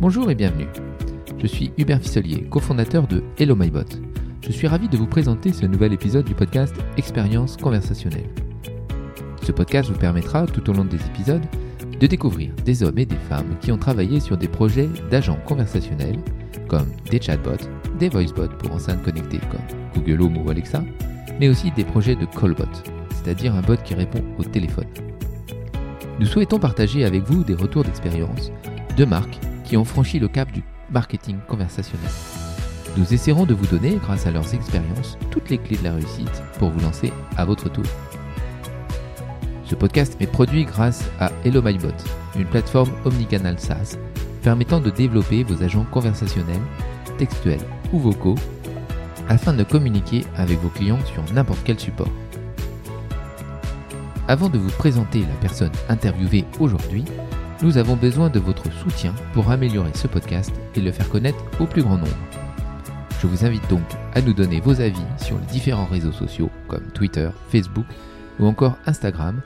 Bonjour 0.00 0.28
et 0.30 0.34
bienvenue. 0.34 0.66
Je 1.38 1.46
suis 1.46 1.72
Hubert 1.78 2.00
Fisselier, 2.00 2.42
cofondateur 2.50 3.06
de 3.06 3.22
Hello 3.38 3.54
MyBot. 3.54 3.84
Je 4.42 4.50
suis 4.50 4.66
ravi 4.66 4.88
de 4.88 4.96
vous 4.96 5.06
présenter 5.06 5.52
ce 5.52 5.66
nouvel 5.66 5.92
épisode 5.92 6.24
du 6.24 6.34
podcast 6.34 6.74
Expérience 6.96 7.56
conversationnelle. 7.56 8.28
Ce 9.42 9.52
podcast 9.52 9.88
vous 9.88 9.98
permettra, 9.98 10.46
tout 10.46 10.68
au 10.68 10.72
long 10.72 10.84
des 10.84 11.00
épisodes, 11.06 11.44
de 11.98 12.06
découvrir 12.06 12.52
des 12.64 12.82
hommes 12.82 12.98
et 12.98 13.06
des 13.06 13.16
femmes 13.16 13.56
qui 13.60 13.70
ont 13.70 13.78
travaillé 13.78 14.18
sur 14.18 14.36
des 14.36 14.48
projets 14.48 14.88
d'agents 15.10 15.38
conversationnels, 15.46 16.18
comme 16.68 16.88
des 17.08 17.20
chatbots, 17.20 17.68
des 17.98 18.08
voicebots 18.08 18.48
pour 18.58 18.72
enceintes 18.72 19.02
connectées 19.04 19.40
comme 19.50 19.60
Google 19.94 20.22
Home 20.22 20.38
ou 20.38 20.50
Alexa, 20.50 20.82
mais 21.38 21.48
aussi 21.48 21.70
des 21.70 21.84
projets 21.84 22.16
de 22.16 22.26
callbot, 22.26 22.64
c'est-à-dire 23.10 23.54
un 23.54 23.62
bot 23.62 23.76
qui 23.76 23.94
répond 23.94 24.22
au 24.38 24.44
téléphone. 24.44 24.88
Nous 26.18 26.26
souhaitons 26.26 26.58
partager 26.58 27.04
avec 27.04 27.22
vous 27.22 27.44
des 27.44 27.54
retours 27.54 27.84
d'expérience 27.84 28.50
de 28.96 29.04
marques 29.04 29.38
qui 29.64 29.76
ont 29.76 29.84
franchi 29.84 30.18
le 30.18 30.28
cap 30.28 30.50
du 30.52 30.62
marketing 30.90 31.38
conversationnel. 31.48 32.10
Nous 32.96 33.12
essaierons 33.12 33.46
de 33.46 33.54
vous 33.54 33.66
donner, 33.66 33.96
grâce 33.96 34.26
à 34.26 34.30
leurs 34.30 34.54
expériences, 34.54 35.18
toutes 35.30 35.50
les 35.50 35.58
clés 35.58 35.76
de 35.76 35.84
la 35.84 35.94
réussite 35.94 36.42
pour 36.58 36.70
vous 36.70 36.80
lancer 36.80 37.12
à 37.36 37.44
votre 37.44 37.68
tour. 37.68 37.84
Ce 39.64 39.74
podcast 39.74 40.16
est 40.20 40.26
produit 40.26 40.64
grâce 40.64 41.04
à 41.18 41.32
Hello 41.44 41.60
MyBot, 41.62 41.88
une 42.36 42.44
plateforme 42.44 42.92
omnicanal 43.04 43.58
SaaS 43.58 43.96
permettant 44.42 44.78
de 44.78 44.90
développer 44.90 45.42
vos 45.42 45.62
agents 45.62 45.86
conversationnels, 45.90 46.60
textuels 47.18 47.64
ou 47.92 47.98
vocaux 47.98 48.36
afin 49.28 49.54
de 49.54 49.64
communiquer 49.64 50.24
avec 50.36 50.60
vos 50.60 50.68
clients 50.68 51.04
sur 51.06 51.24
n'importe 51.32 51.60
quel 51.64 51.80
support. 51.80 52.10
Avant 54.28 54.50
de 54.50 54.58
vous 54.58 54.70
présenter 54.70 55.20
la 55.20 55.34
personne 55.40 55.72
interviewée 55.88 56.44
aujourd'hui, 56.60 57.04
nous 57.62 57.78
avons 57.78 57.96
besoin 57.96 58.30
de 58.30 58.40
votre 58.40 58.70
soutien 58.72 59.14
pour 59.32 59.50
améliorer 59.50 59.92
ce 59.94 60.06
podcast 60.06 60.52
et 60.74 60.80
le 60.80 60.92
faire 60.92 61.08
connaître 61.08 61.38
au 61.60 61.66
plus 61.66 61.82
grand 61.82 61.98
nombre. 61.98 62.16
Je 63.20 63.26
vous 63.26 63.44
invite 63.44 63.68
donc 63.70 63.84
à 64.14 64.20
nous 64.20 64.32
donner 64.32 64.60
vos 64.60 64.80
avis 64.80 65.00
sur 65.18 65.38
les 65.38 65.46
différents 65.46 65.86
réseaux 65.86 66.12
sociaux 66.12 66.50
comme 66.68 66.84
Twitter, 66.92 67.30
Facebook 67.48 67.86
ou 68.38 68.46
encore 68.46 68.76
Instagram 68.86 69.40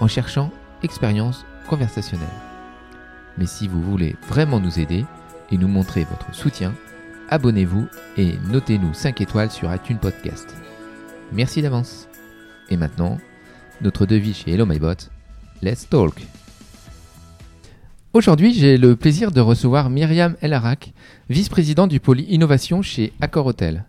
en 0.00 0.08
cherchant 0.08 0.50
expérience 0.82 1.46
conversationnelle. 1.68 2.28
Mais 3.38 3.46
si 3.46 3.68
vous 3.68 3.80
voulez 3.80 4.16
vraiment 4.28 4.60
nous 4.60 4.78
aider 4.78 5.06
et 5.50 5.56
nous 5.56 5.68
montrer 5.68 6.04
votre 6.04 6.34
soutien, 6.34 6.74
abonnez-vous 7.30 7.86
et 8.18 8.34
notez-nous 8.50 8.92
5 8.92 9.20
étoiles 9.20 9.50
sur 9.50 9.72
iTunes 9.74 9.98
Podcast. 9.98 10.54
Merci 11.32 11.62
d'avance. 11.62 12.08
Et 12.68 12.76
maintenant, 12.76 13.18
notre 13.80 14.04
devis 14.04 14.34
chez 14.34 14.52
Hello 14.52 14.66
MyBot, 14.66 15.08
Let's 15.62 15.88
Talk. 15.88 16.22
Aujourd'hui, 18.14 18.52
j'ai 18.52 18.76
le 18.76 18.94
plaisir 18.94 19.32
de 19.32 19.40
recevoir 19.40 19.88
Myriam 19.88 20.36
Elarak, 20.42 20.92
vice-présidente 21.30 21.88
du 21.88 21.98
pôle 21.98 22.20
innovation 22.20 22.82
chez 22.82 23.10
Accor 23.22 23.46
Hotel. 23.46 23.86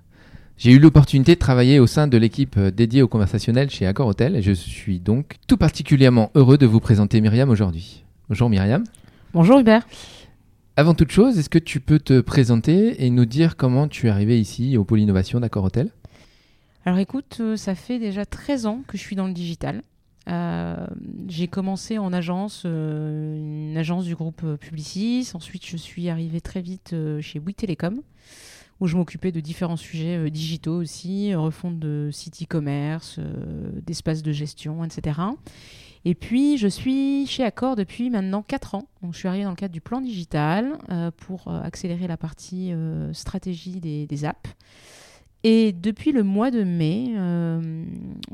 J'ai 0.57 0.71
eu 0.71 0.79
l'opportunité 0.79 1.33
de 1.33 1.39
travailler 1.39 1.77
au 1.77 1.87
sein 1.87 2.07
de 2.07 2.17
l'équipe 2.17 2.57
dédiée 2.57 3.01
au 3.01 3.09
conversationnel 3.09 3.69
chez 3.69 3.85
Accor 3.85 4.07
Hotel 4.07 4.37
et 4.37 4.41
je 4.41 4.53
suis 4.53 5.01
donc 5.01 5.35
tout 5.45 5.57
particulièrement 5.57 6.31
heureux 6.35 6.57
de 6.57 6.65
vous 6.65 6.79
présenter 6.79 7.19
Myriam 7.19 7.49
aujourd'hui. 7.49 8.05
Bonjour 8.29 8.49
Myriam. 8.49 8.85
Bonjour 9.33 9.59
Hubert. 9.59 9.85
Avant 10.77 10.93
toute 10.93 11.11
chose, 11.11 11.37
est-ce 11.37 11.49
que 11.49 11.59
tu 11.59 11.81
peux 11.81 11.99
te 11.99 12.21
présenter 12.21 13.05
et 13.05 13.09
nous 13.09 13.25
dire 13.25 13.57
comment 13.57 13.89
tu 13.89 14.07
es 14.07 14.09
arrivé 14.09 14.39
ici 14.39 14.77
au 14.77 14.85
pôle 14.85 15.01
innovation 15.01 15.41
d'Accor 15.41 15.65
Hotel 15.65 15.89
Alors 16.85 16.99
écoute, 16.99 17.39
euh, 17.41 17.57
ça 17.57 17.75
fait 17.75 17.99
déjà 17.99 18.25
13 18.25 18.67
ans 18.67 18.83
que 18.87 18.97
je 18.97 19.01
suis 19.03 19.17
dans 19.17 19.27
le 19.27 19.33
digital. 19.33 19.83
Euh, 20.29 20.87
j'ai 21.27 21.47
commencé 21.47 21.97
en 21.97 22.13
agence, 22.13 22.63
euh, 22.65 23.37
une 23.37 23.77
agence 23.77 24.05
du 24.05 24.15
groupe 24.15 24.43
Publicis. 24.57 25.31
Ensuite, 25.33 25.65
je 25.65 25.77
suis 25.77 26.09
arrivée 26.09 26.41
très 26.41 26.61
vite 26.61 26.95
chez 27.21 27.39
Bouygues 27.39 27.57
Télécom, 27.57 28.01
où 28.79 28.87
je 28.87 28.95
m'occupais 28.95 29.31
de 29.31 29.39
différents 29.39 29.77
sujets 29.77 30.29
digitaux 30.29 30.75
aussi, 30.75 31.33
refonte 31.35 31.79
de 31.79 32.09
sites 32.11 32.41
e-commerce, 32.43 33.19
d'espaces 33.85 34.23
de 34.23 34.31
gestion, 34.31 34.83
etc. 34.83 35.19
Et 36.05 36.15
puis, 36.15 36.57
je 36.57 36.67
suis 36.67 37.25
chez 37.27 37.43
Accor 37.43 37.75
depuis 37.75 38.09
maintenant 38.09 38.43
4 38.43 38.75
ans. 38.75 38.87
Je 39.11 39.17
suis 39.17 39.27
arrivée 39.27 39.45
dans 39.45 39.51
le 39.51 39.55
cadre 39.55 39.73
du 39.73 39.81
plan 39.81 40.01
digital 40.01 40.77
euh, 40.89 41.11
pour 41.15 41.47
euh, 41.47 41.61
accélérer 41.61 42.07
la 42.07 42.17
partie 42.17 42.73
euh, 42.73 43.13
stratégie 43.13 43.79
des, 43.79 44.25
apps. 44.25 44.49
Et 45.43 45.73
depuis 45.73 46.11
le 46.13 46.23
mois 46.23 46.51
de 46.51 46.63
mai, 46.63 47.13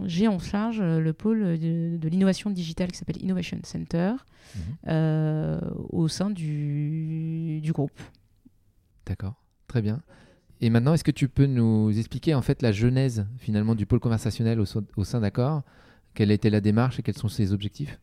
j'ai 0.06 0.28
en 0.28 0.38
charge 0.38 0.80
le 0.82 1.12
pôle 1.14 1.58
de, 1.58 2.08
l'innovation 2.08 2.52
digitale 2.52 2.92
qui 2.92 2.98
s'appelle 2.98 3.22
Innovation 3.22 3.58
Center 3.64 4.14
mhm. 4.56 5.60
au 5.90 6.08
sein 6.08 6.30
du, 6.30 7.62
du 7.62 7.72
groupe. 7.72 8.00
D'accord, 9.08 9.42
très 9.68 9.82
bien. 9.82 10.02
Et 10.62 10.70
maintenant, 10.70 10.94
est-ce 10.94 11.04
que 11.04 11.12
tu 11.12 11.30
peux 11.30 11.46
nous 11.46 11.98
expliquer 11.98 12.36
en 12.36 12.42
fait 12.42 12.62
la 12.62 12.72
genèse 12.72 13.26
finalement 13.38 13.76
du 13.76 13.86
pôle 13.86 14.00
conversationnel 14.00 14.60
au, 14.60 14.66
au 14.98 15.04
sein 15.04 15.22
d'Accor? 15.22 15.64
Quelle 16.14 16.32
était 16.32 16.50
la 16.50 16.62
démarche 16.62 17.00
et 17.00 17.02
quels 17.02 17.18
sont 17.18 17.30
ses 17.30 17.54
objectifs? 17.54 18.00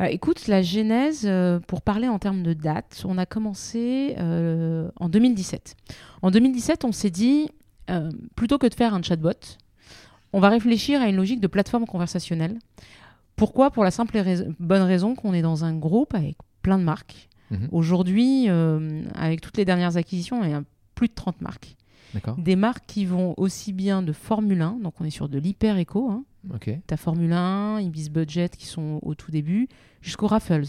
Euh, 0.00 0.06
écoute, 0.06 0.46
la 0.46 0.62
genèse, 0.62 1.24
euh, 1.26 1.58
pour 1.60 1.82
parler 1.82 2.08
en 2.08 2.18
termes 2.18 2.42
de 2.42 2.52
date, 2.52 3.02
on 3.06 3.18
a 3.18 3.26
commencé 3.26 4.14
euh, 4.18 4.90
en 4.96 5.08
2017. 5.08 5.76
En 6.22 6.30
2017, 6.30 6.84
on 6.84 6.92
s'est 6.92 7.10
dit, 7.10 7.50
plutôt 8.34 8.58
que 8.58 8.66
de 8.66 8.74
faire 8.74 8.94
un 8.94 9.02
chatbot, 9.02 9.58
on 10.32 10.40
va 10.40 10.48
réfléchir 10.48 11.00
à 11.00 11.08
une 11.08 11.16
logique 11.16 11.40
de 11.40 11.46
plateforme 11.46 11.86
conversationnelle. 11.86 12.58
Pourquoi? 13.36 13.70
Pour 13.70 13.84
la 13.84 13.90
simple 13.90 14.16
et 14.16 14.36
bonne 14.58 14.82
raison 14.82 15.14
qu'on 15.14 15.34
est 15.34 15.42
dans 15.42 15.64
un 15.64 15.74
groupe 15.74 16.14
avec 16.14 16.36
plein 16.62 16.78
de 16.78 16.84
marques. 16.84 17.28
Mhm. 17.50 17.68
Aujourd'hui, 17.70 18.48
avec 19.14 19.40
toutes 19.40 19.56
les 19.56 19.64
dernières 19.64 19.96
acquisitions, 19.96 20.42
il 20.44 20.50
y 20.50 20.54
a 20.54 20.62
plus 20.94 21.08
de 21.08 21.14
30 21.14 21.40
marques. 21.40 21.76
Des 22.38 22.56
marques 22.56 22.84
qui 22.86 23.04
vont 23.04 23.34
aussi 23.36 23.72
bien 23.72 24.02
de 24.02 24.12
Formule 24.12 24.62
1, 24.62 24.78
donc 24.82 24.94
on 25.00 25.04
est 25.04 25.10
sur 25.10 25.28
de 25.28 25.38
l'hyper 25.38 25.76
éco, 25.76 26.08
hein, 26.10 26.24
Okay. 26.54 26.80
Tu 26.86 26.94
as 26.94 26.96
Formule 26.96 27.32
1, 27.32 27.80
Ibis 27.80 28.08
Budget 28.08 28.50
qui 28.50 28.66
sont 28.66 29.00
au 29.02 29.14
tout 29.14 29.30
début, 29.30 29.68
jusqu'au 30.00 30.26
Raffles. 30.26 30.66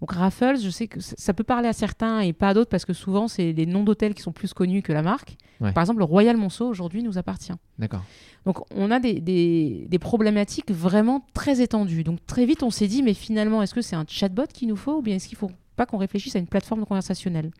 Donc 0.00 0.12
Raffles, 0.12 0.58
je 0.58 0.68
sais 0.68 0.88
que 0.88 1.00
ça 1.00 1.32
peut 1.32 1.44
parler 1.44 1.68
à 1.68 1.72
certains 1.72 2.20
et 2.20 2.32
pas 2.32 2.50
à 2.50 2.54
d'autres 2.54 2.68
parce 2.68 2.84
que 2.84 2.92
souvent 2.92 3.28
c'est 3.28 3.52
les 3.52 3.64
noms 3.64 3.82
d'hôtels 3.82 4.14
qui 4.14 4.22
sont 4.22 4.32
plus 4.32 4.52
connus 4.52 4.82
que 4.82 4.92
la 4.92 5.02
marque. 5.02 5.36
Par 5.58 5.78
exemple, 5.78 6.00
le 6.00 6.04
Royal 6.04 6.36
Monceau 6.36 6.68
aujourd'hui 6.68 7.02
nous 7.02 7.16
appartient. 7.16 7.54
D'accord. 7.78 8.02
Donc 8.44 8.58
on 8.74 8.90
a 8.90 9.00
des, 9.00 9.20
des, 9.20 9.86
des, 9.88 9.98
problématiques 9.98 10.70
vraiment 10.70 11.24
très 11.32 11.62
étendues. 11.62 12.04
Donc 12.04 12.24
très 12.26 12.44
vite 12.44 12.62
on 12.62 12.70
s'est 12.70 12.88
dit 12.88 13.02
mais 13.02 13.14
finalement 13.14 13.62
est-ce 13.62 13.74
que 13.74 13.80
c'est 13.80 13.96
un 13.96 14.04
chatbot 14.06 14.46
qu'il 14.52 14.68
nous 14.68 14.76
faut 14.76 14.98
ou 14.98 15.02
bien 15.02 15.16
est-ce 15.16 15.28
qu'il 15.28 15.36
ne 15.36 15.48
faut 15.48 15.50
pas 15.76 15.86
qu'on 15.86 15.98
réfléchisse 15.98 16.36
à 16.36 16.38
une 16.38 16.46
plateforme 16.46 16.84
conversationnelle? 16.84 17.50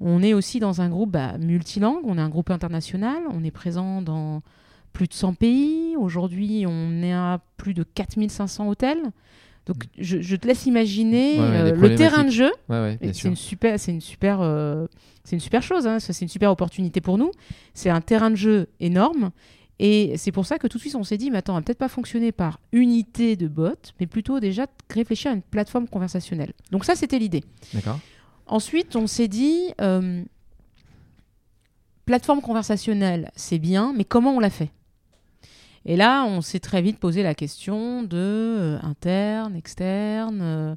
On 0.00 0.22
est 0.22 0.32
aussi 0.32 0.60
dans 0.60 0.80
un 0.80 0.88
groupe 0.88 1.10
bah, 1.10 1.36
multilingue, 1.38 2.04
on 2.04 2.16
est 2.16 2.22
un 2.22 2.30
groupe 2.30 2.50
international, 2.50 3.22
on 3.30 3.44
est 3.44 3.50
présent 3.50 4.00
dans 4.00 4.40
plus 4.92 5.06
de 5.06 5.12
100 5.12 5.34
pays. 5.34 5.96
Aujourd'hui, 5.96 6.64
on 6.66 7.02
est 7.02 7.12
à 7.12 7.40
plus 7.58 7.74
de 7.74 7.82
4500 7.82 8.68
hôtels. 8.68 9.12
Donc, 9.66 9.84
mm. 9.84 10.02
je, 10.02 10.36
te 10.36 10.46
laisse 10.46 10.66
imaginer 10.66 11.38
euh, 11.38 11.74
le 11.74 11.94
terrain 11.94 12.24
de 12.24 12.30
jeu. 12.30 12.50
c'est 12.68 13.24
une 13.24 13.36
super, 13.36 13.78
c'est 13.78 13.92
une 13.92 14.00
super, 14.00 14.40
euh, 14.40 14.86
c'est 15.24 15.36
une 15.36 15.40
super 15.40 15.62
chose. 15.62 15.86
Hein. 15.86 16.00
C'est 16.00 16.20
une 16.22 16.28
super 16.28 16.50
opportunité 16.50 17.00
pour 17.00 17.18
nous. 17.18 17.30
C'est 17.74 17.90
un 17.90 18.00
terrain 18.00 18.30
de 18.30 18.36
jeu 18.36 18.68
énorme. 18.80 19.30
Et 19.82 20.12
c'est 20.18 20.32
pour 20.32 20.44
ça 20.44 20.58
que 20.58 20.66
tout 20.66 20.76
de 20.76 20.82
suite, 20.82 20.94
on 20.94 21.04
s'est 21.04 21.16
dit, 21.16 21.30
mais 21.30 21.38
attends, 21.38 21.54
on 21.54 21.56
va 21.56 21.62
peut-être 21.62 21.78
pas 21.78 21.88
fonctionner 21.88 22.32
par 22.32 22.60
unité 22.72 23.34
de 23.34 23.48
bot, 23.48 23.74
mais 23.98 24.06
plutôt 24.06 24.38
déjà 24.38 24.66
réfléchir 24.90 25.30
à 25.30 25.34
une 25.34 25.40
plateforme 25.40 25.88
conversationnelle. 25.88 26.52
Donc 26.70 26.84
ça, 26.84 26.94
c'était 26.94 27.18
l'idée. 27.18 27.42
D'accord. 27.72 27.98
Ensuite, 28.46 28.94
on 28.94 29.06
s'est 29.06 29.28
dit, 29.28 29.72
euh, 29.80 30.22
plateforme 32.04 32.42
conversationnelle, 32.42 33.30
c'est 33.36 33.58
bien, 33.58 33.94
mais 33.96 34.04
comment 34.04 34.32
on 34.32 34.40
la 34.40 34.50
fait? 34.50 34.70
Et 35.84 35.96
là, 35.96 36.24
on 36.24 36.40
s'est 36.40 36.60
très 36.60 36.82
vite 36.82 36.98
posé 36.98 37.22
la 37.22 37.34
question 37.34 38.02
de 38.02 38.16
euh, 38.16 38.78
interne, 38.82 39.56
externe. 39.56 40.40
Euh. 40.42 40.74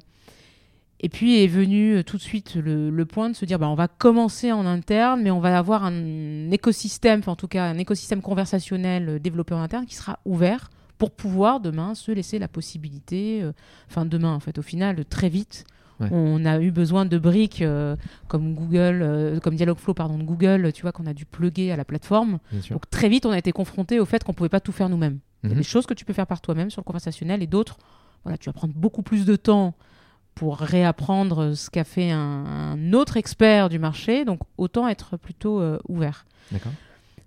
et 1.00 1.08
puis 1.08 1.42
est 1.42 1.46
venu 1.46 1.96
euh, 1.96 2.02
tout 2.02 2.16
de 2.16 2.22
suite 2.22 2.54
le, 2.54 3.04
point 3.04 3.28
de 3.28 3.34
se 3.34 3.44
dire 3.44 3.58
bah, 3.58 3.68
on 3.68 3.74
va 3.74 3.88
commencer 3.88 4.50
en 4.50 4.64
interne, 4.64 5.22
mais 5.22 5.30
on 5.30 5.40
va 5.40 5.58
avoir 5.58 5.84
un 5.84 6.50
écosystème, 6.50 7.20
en 7.26 7.36
tout 7.36 7.48
cas 7.48 7.64
un 7.64 7.78
écosystème 7.78 8.22
conversationnel 8.22 9.20
développé 9.20 9.54
en 9.54 9.60
interne 9.60 9.84
qui 9.84 9.94
sera 9.94 10.18
ouvert 10.24 10.70
pour 10.96 11.10
pouvoir 11.10 11.60
demain 11.60 11.94
se 11.94 12.12
laisser 12.12 12.38
la 12.38 12.48
possibilité, 12.48 13.44
enfin 13.90 14.06
demain 14.06 14.32
en 14.32 14.40
fait, 14.40 14.58
au 14.58 14.62
final, 14.62 15.04
très 15.04 15.28
vite, 15.28 15.64
on 16.00 16.44
a 16.44 16.60
eu 16.60 16.70
besoin 16.70 17.04
de 17.04 17.18
briques 17.18 17.62
euh, 17.62 17.96
comme 18.28 18.54
Google, 18.54 19.00
euh, 19.02 19.40
comme 19.40 19.54
Dialogflow 19.54 19.94
pardon, 19.94 20.18
de 20.18 20.24
Google, 20.24 20.72
tu 20.72 20.82
vois, 20.82 20.92
qu'on 20.92 21.06
a 21.06 21.14
dû 21.14 21.24
plugger 21.24 21.72
à 21.72 21.76
la 21.76 21.84
plateforme. 21.84 22.38
Donc 22.70 22.88
très 22.90 23.08
vite, 23.08 23.26
on 23.26 23.30
a 23.30 23.38
été 23.38 23.52
confronté 23.52 24.00
au 24.00 24.04
fait 24.04 24.24
qu'on 24.24 24.32
pouvait 24.32 24.48
pas 24.48 24.60
tout 24.60 24.72
faire 24.72 24.88
nous-mêmes. 24.88 25.18
Il 25.42 25.50
y 25.50 25.52
a 25.52 25.54
mhm. 25.54 25.60
des 25.60 25.66
choses 25.66 25.86
que 25.86 25.94
tu 25.94 26.04
peux 26.04 26.12
faire 26.12 26.26
par 26.26 26.40
toi-même 26.40 26.70
sur 26.70 26.80
le 26.80 26.84
conversationnel 26.84 27.42
et 27.42 27.46
d'autres, 27.46 27.76
voilà, 28.24 28.38
tu 28.38 28.48
vas 28.48 28.52
prendre 28.52 28.74
beaucoup 28.74 29.02
plus 29.02 29.24
de 29.24 29.36
temps 29.36 29.74
pour 30.34 30.56
réapprendre 30.56 31.54
ce 31.54 31.70
qu'a 31.70 31.84
fait 31.84 32.10
un, 32.10 32.92
autre 32.92 33.16
expert 33.16 33.68
du 33.68 33.78
marché. 33.78 34.24
Donc 34.24 34.40
autant 34.56 34.88
être 34.88 35.16
plutôt 35.16 35.60
euh, 35.60 35.78
ouvert. 35.88 36.26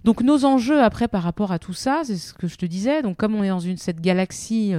Donc 0.04 0.22
nos 0.22 0.46
enjeux 0.46 0.82
après 0.82 1.08
par 1.08 1.24
rapport 1.24 1.52
à 1.52 1.60
tout 1.60 1.74
ça, 1.74 2.02
c'est 2.04 2.18
ce 2.18 2.34
que 2.34 2.48
je 2.48 2.58
te 2.58 2.66
disais. 2.66 3.02
Donc 3.02 3.18
comme 3.18 3.36
on 3.36 3.44
est 3.44 3.50
dans 3.50 3.60
une 3.60 3.78
cette 3.78 4.02
galaxie 4.02 4.74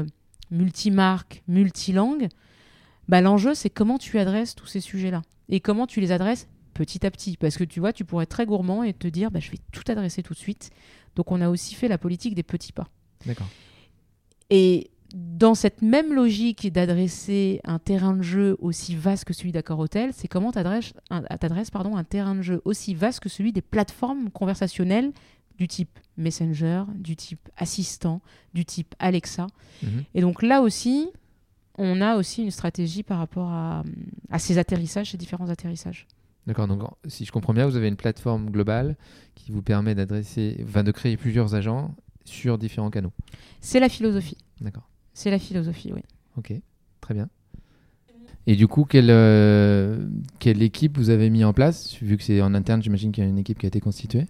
multimarque, 0.51 1.43
multilangue, 1.49 2.29
bah, 3.09 3.21
l'enjeu, 3.21 3.55
c'est 3.55 3.71
comment 3.71 3.99
tu 3.99 4.19
adresses 4.19 4.55
tous 4.55 4.67
ces 4.67 4.81
sujets-là. 4.81 5.23
et 5.49 5.61
comment 5.61 5.87
tu 5.87 6.01
les 6.01 6.13
adresses 6.13 6.47
petit 6.75 7.05
à 7.05 7.11
petit. 7.11 7.37
Parce 7.37 7.57
que 7.57 7.65
tu 7.65 7.81
vois, 7.81 7.93
tu 7.93 8.05
pourrais 8.05 8.25
être 8.25 8.31
très 8.31 8.47
gourmand 8.47 8.83
et 8.85 8.93
te 8.93 9.09
dire, 9.09 9.31
bah, 9.31 9.41
je 9.41 9.51
vais 9.51 9.59
tout 9.73 9.83
adresser 9.89 10.23
tout 10.23 10.35
de 10.35 10.39
suite. 10.39 10.71
Donc 11.17 11.33
on 11.33 11.41
a 11.41 11.49
aussi 11.49 11.75
fait 11.75 11.89
la 11.89 11.99
politique 11.99 12.35
des 12.35 12.45
petits 12.45 12.73
pas. 12.73 12.89
D'accord. 13.27 13.49
Et 14.51 14.91
dans 15.15 15.55
cette 15.55 15.83
même 15.83 16.15
logique 16.15 16.71
d'adresser 16.71 17.61
un 17.65 17.79
terrain 17.79 18.15
de 18.15 18.23
jeu 18.23 18.57
aussi 18.61 18.95
vaste 18.95 19.25
que 19.25 19.33
celui 19.33 19.53
d'Accord 19.53 19.79
Hotel, 19.79 20.11
c'est 20.13 20.29
comment 20.29 20.53
tu 20.53 20.59
adresses, 20.59 20.93
un, 21.11 21.23
pardon, 21.73 21.97
un 21.97 22.05
terrain 22.05 22.35
de 22.35 22.43
jeu 22.43 22.61
aussi 22.65 22.95
vaste 22.95 23.21
que 23.21 23.29
celui 23.29 23.53
des 23.53 23.63
plateformes 23.63 24.31
conversationnelles 24.31 25.13
du 25.59 25.67
type 25.67 25.99
Messenger, 26.17 26.85
du 26.95 27.17
type 27.17 27.49
assistant, 27.57 28.21
du 28.55 28.65
type 28.65 28.95
Alexa. 28.99 29.47
Mhm. 29.83 30.05
Et 30.15 30.21
donc 30.21 30.43
là 30.43 30.61
aussi, 30.61 31.09
on 31.79 32.01
a 32.01 32.17
aussi 32.17 32.43
une 32.43 32.51
stratégie 32.51 33.03
par 33.03 33.19
rapport 33.19 33.49
à, 33.51 33.85
à 34.31 34.39
ces 34.39 34.59
atterrissages, 34.59 35.13
ces 35.13 35.17
différents 35.17 35.49
atterrissages. 35.49 36.07
D'accord, 36.47 36.67
donc 36.67 36.83
si 37.07 37.25
je 37.25 37.33
comprends 37.33 37.53
bien, 37.53 37.67
vous 37.67 37.77
avez 37.77 37.89
une 37.89 37.97
plateforme 37.97 38.51
globale 38.51 38.97
qui 39.35 39.53
vous 39.53 39.63
permet 39.63 39.95
d'adresser, 39.95 40.63
enfin, 40.67 40.83
de 40.83 40.91
créer 40.93 41.17
plusieurs 41.17 41.55
agents 41.55 41.95
sur 42.25 42.59
différents 42.59 42.91
canaux. 42.91 43.13
C'est 43.61 43.81
la 43.81 43.89
philosophie. 43.89 44.39
D'accord. 44.61 44.89
C'est 45.13 45.31
la 45.31 45.39
philosophie, 45.39 45.93
oui. 45.93 46.03
Ok, 46.37 46.53
très 47.01 47.15
bien. 47.15 47.29
Et 48.47 48.57
du 48.57 48.67
coup, 48.67 48.85
quelle, 48.85 49.11
euh, 49.11 50.09
quelle 50.39 50.63
équipe 50.63 50.97
vous 50.97 51.11
avez 51.11 51.29
mis 51.29 51.45
en 51.45 51.53
place? 51.53 51.99
Vu 52.01 52.17
que 52.17 52.23
c'est 52.23 52.41
en 52.41 52.55
interne, 52.55 52.83
j'imagine 52.83 53.13
qu'il 53.13 53.25
y 53.25 53.27
a 53.27 53.31
une 53.31 53.39
équipe 53.39 53.59
qui 53.59 53.67
a 53.67 53.69
été 53.69 53.81
constituée. 53.81 54.27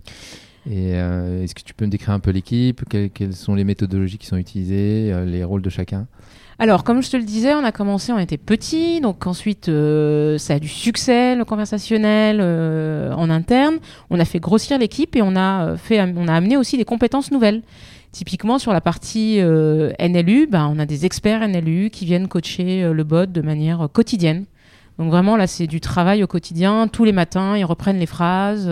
Et 0.66 0.94
euh, 0.94 1.42
est-ce 1.42 1.54
que 1.54 1.62
tu 1.62 1.74
peux 1.74 1.84
me 1.84 1.90
décrire 1.90 2.10
un 2.10 2.20
peu 2.20 2.30
l'équipe? 2.30 2.82
Quelles, 2.88 3.34
sont 3.34 3.54
les 3.54 3.64
méthodologies 3.64 4.18
qui 4.18 4.26
sont 4.26 4.36
utilisées, 4.36 5.12
euh, 5.12 5.24
les 5.24 5.44
rôles 5.44 5.62
de 5.62 5.70
chacun? 5.70 6.06
Alors, 6.58 6.82
comme 6.82 7.02
je 7.02 7.10
te 7.10 7.16
le 7.16 7.22
disais, 7.22 7.54
on 7.54 7.64
a 7.64 7.70
commencé, 7.70 8.12
on 8.12 8.18
était 8.18 8.36
petit, 8.36 9.00
donc 9.00 9.26
ensuite 9.28 9.66
ça 9.66 10.54
a 10.54 10.58
du 10.58 10.66
succès, 10.66 11.36
le 11.36 11.44
conversationnel 11.44 12.40
en 12.40 13.30
interne. 13.30 13.76
On 14.10 14.18
a 14.18 14.24
fait 14.24 14.40
grossir 14.40 14.76
l'équipe 14.76 15.14
et 15.14 15.22
on 15.22 15.36
a 15.36 15.76
fait, 15.76 16.00
on 16.00 16.26
a 16.26 16.34
amené 16.34 16.56
aussi 16.56 16.76
des 16.76 16.84
compétences 16.84 17.30
nouvelles. 17.30 17.62
Typiquement, 18.10 18.58
sur 18.58 18.72
la 18.72 18.80
partie 18.80 19.38
euh, 19.40 19.92
NLU, 20.00 20.46
ben, 20.46 20.70
on 20.74 20.78
a 20.78 20.86
des 20.86 21.04
experts 21.04 21.46
NLU 21.46 21.90
qui 21.90 22.06
viennent 22.06 22.26
coacher 22.26 22.82
euh, 22.82 22.94
le 22.94 23.04
bot 23.04 23.26
de 23.26 23.42
manière 23.42 23.82
euh, 23.82 23.88
quotidienne. 23.88 24.46
Donc 24.98 25.10
vraiment, 25.10 25.36
là, 25.36 25.46
c'est 25.46 25.66
du 25.66 25.80
travail 25.80 26.24
au 26.24 26.26
quotidien. 26.26 26.88
Tous 26.88 27.04
les 27.04 27.12
matins, 27.12 27.56
ils 27.56 27.64
reprennent 27.64 27.98
les 27.98 28.06
phrases, 28.06 28.68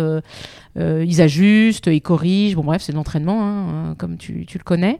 ils 0.78 1.22
ajustent, 1.22 1.86
ils 1.86 2.02
corrigent. 2.02 2.54
Bon, 2.54 2.64
bref, 2.64 2.82
c'est 2.82 2.92
de 2.92 2.96
l'entraînement, 2.96 3.42
hein, 3.42 3.94
comme 3.98 4.16
tu, 4.16 4.46
le 4.52 4.64
connais. 4.64 4.98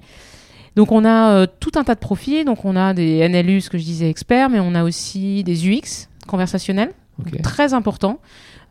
Donc 0.74 0.92
on 0.92 1.04
a 1.04 1.46
tout 1.46 1.72
un 1.76 1.84
tas 1.84 1.94
de 1.94 2.00
profils. 2.00 2.44
Donc 2.44 2.64
on 2.64 2.76
a 2.76 2.94
des 2.94 3.28
NLU, 3.28 3.60
ce 3.60 3.70
que 3.70 3.78
je 3.78 3.84
disais, 3.84 4.08
experts, 4.08 4.48
mais 4.50 4.60
on 4.60 4.74
a 4.74 4.84
aussi 4.84 5.44
des 5.44 5.68
UX 5.68 6.08
conversationnels, 6.26 6.92
très 7.42 7.74
important. 7.74 8.20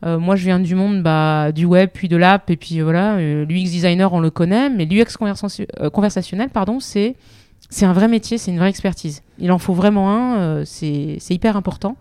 Euh, 0.05 0.19
moi, 0.19 0.35
je 0.35 0.43
viens 0.43 0.59
du 0.59 0.75
monde 0.75 1.01
bah, 1.01 1.51
du 1.51 1.65
web, 1.65 1.89
puis 1.93 2.07
de 2.07 2.17
l'app, 2.17 2.49
et 2.49 2.57
puis 2.57 2.81
voilà, 2.81 3.15
euh, 3.15 3.45
l'UX 3.45 3.69
designer, 3.69 4.11
on 4.13 4.19
le 4.19 4.29
connaît, 4.29 4.69
mais 4.69 4.85
l'UX 4.85 5.17
euh, 5.21 5.89
conversationnel, 5.89 6.49
pardon, 6.49 6.79
c'est 6.79 7.15
c'est 7.69 7.85
un 7.85 7.93
vrai 7.93 8.07
métier, 8.07 8.37
c'est 8.37 8.51
une 8.51 8.59
vraie 8.59 8.69
expertise. 8.69 9.23
Il 9.39 9.51
en 9.51 9.57
faut 9.57 9.73
vraiment 9.73 10.11
un, 10.11 10.65
c'est 10.65 11.17
hyper 11.31 11.57
important. 11.57 11.97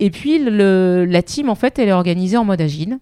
Et 0.00 0.10
puis, 0.10 0.40
le, 0.40 1.04
la 1.08 1.22
team, 1.22 1.48
en 1.48 1.54
fait, 1.54 1.78
elle 1.78 1.88
est 1.88 1.92
organisée 1.92 2.36
en 2.36 2.44
mode 2.44 2.60
agile. 2.60 2.98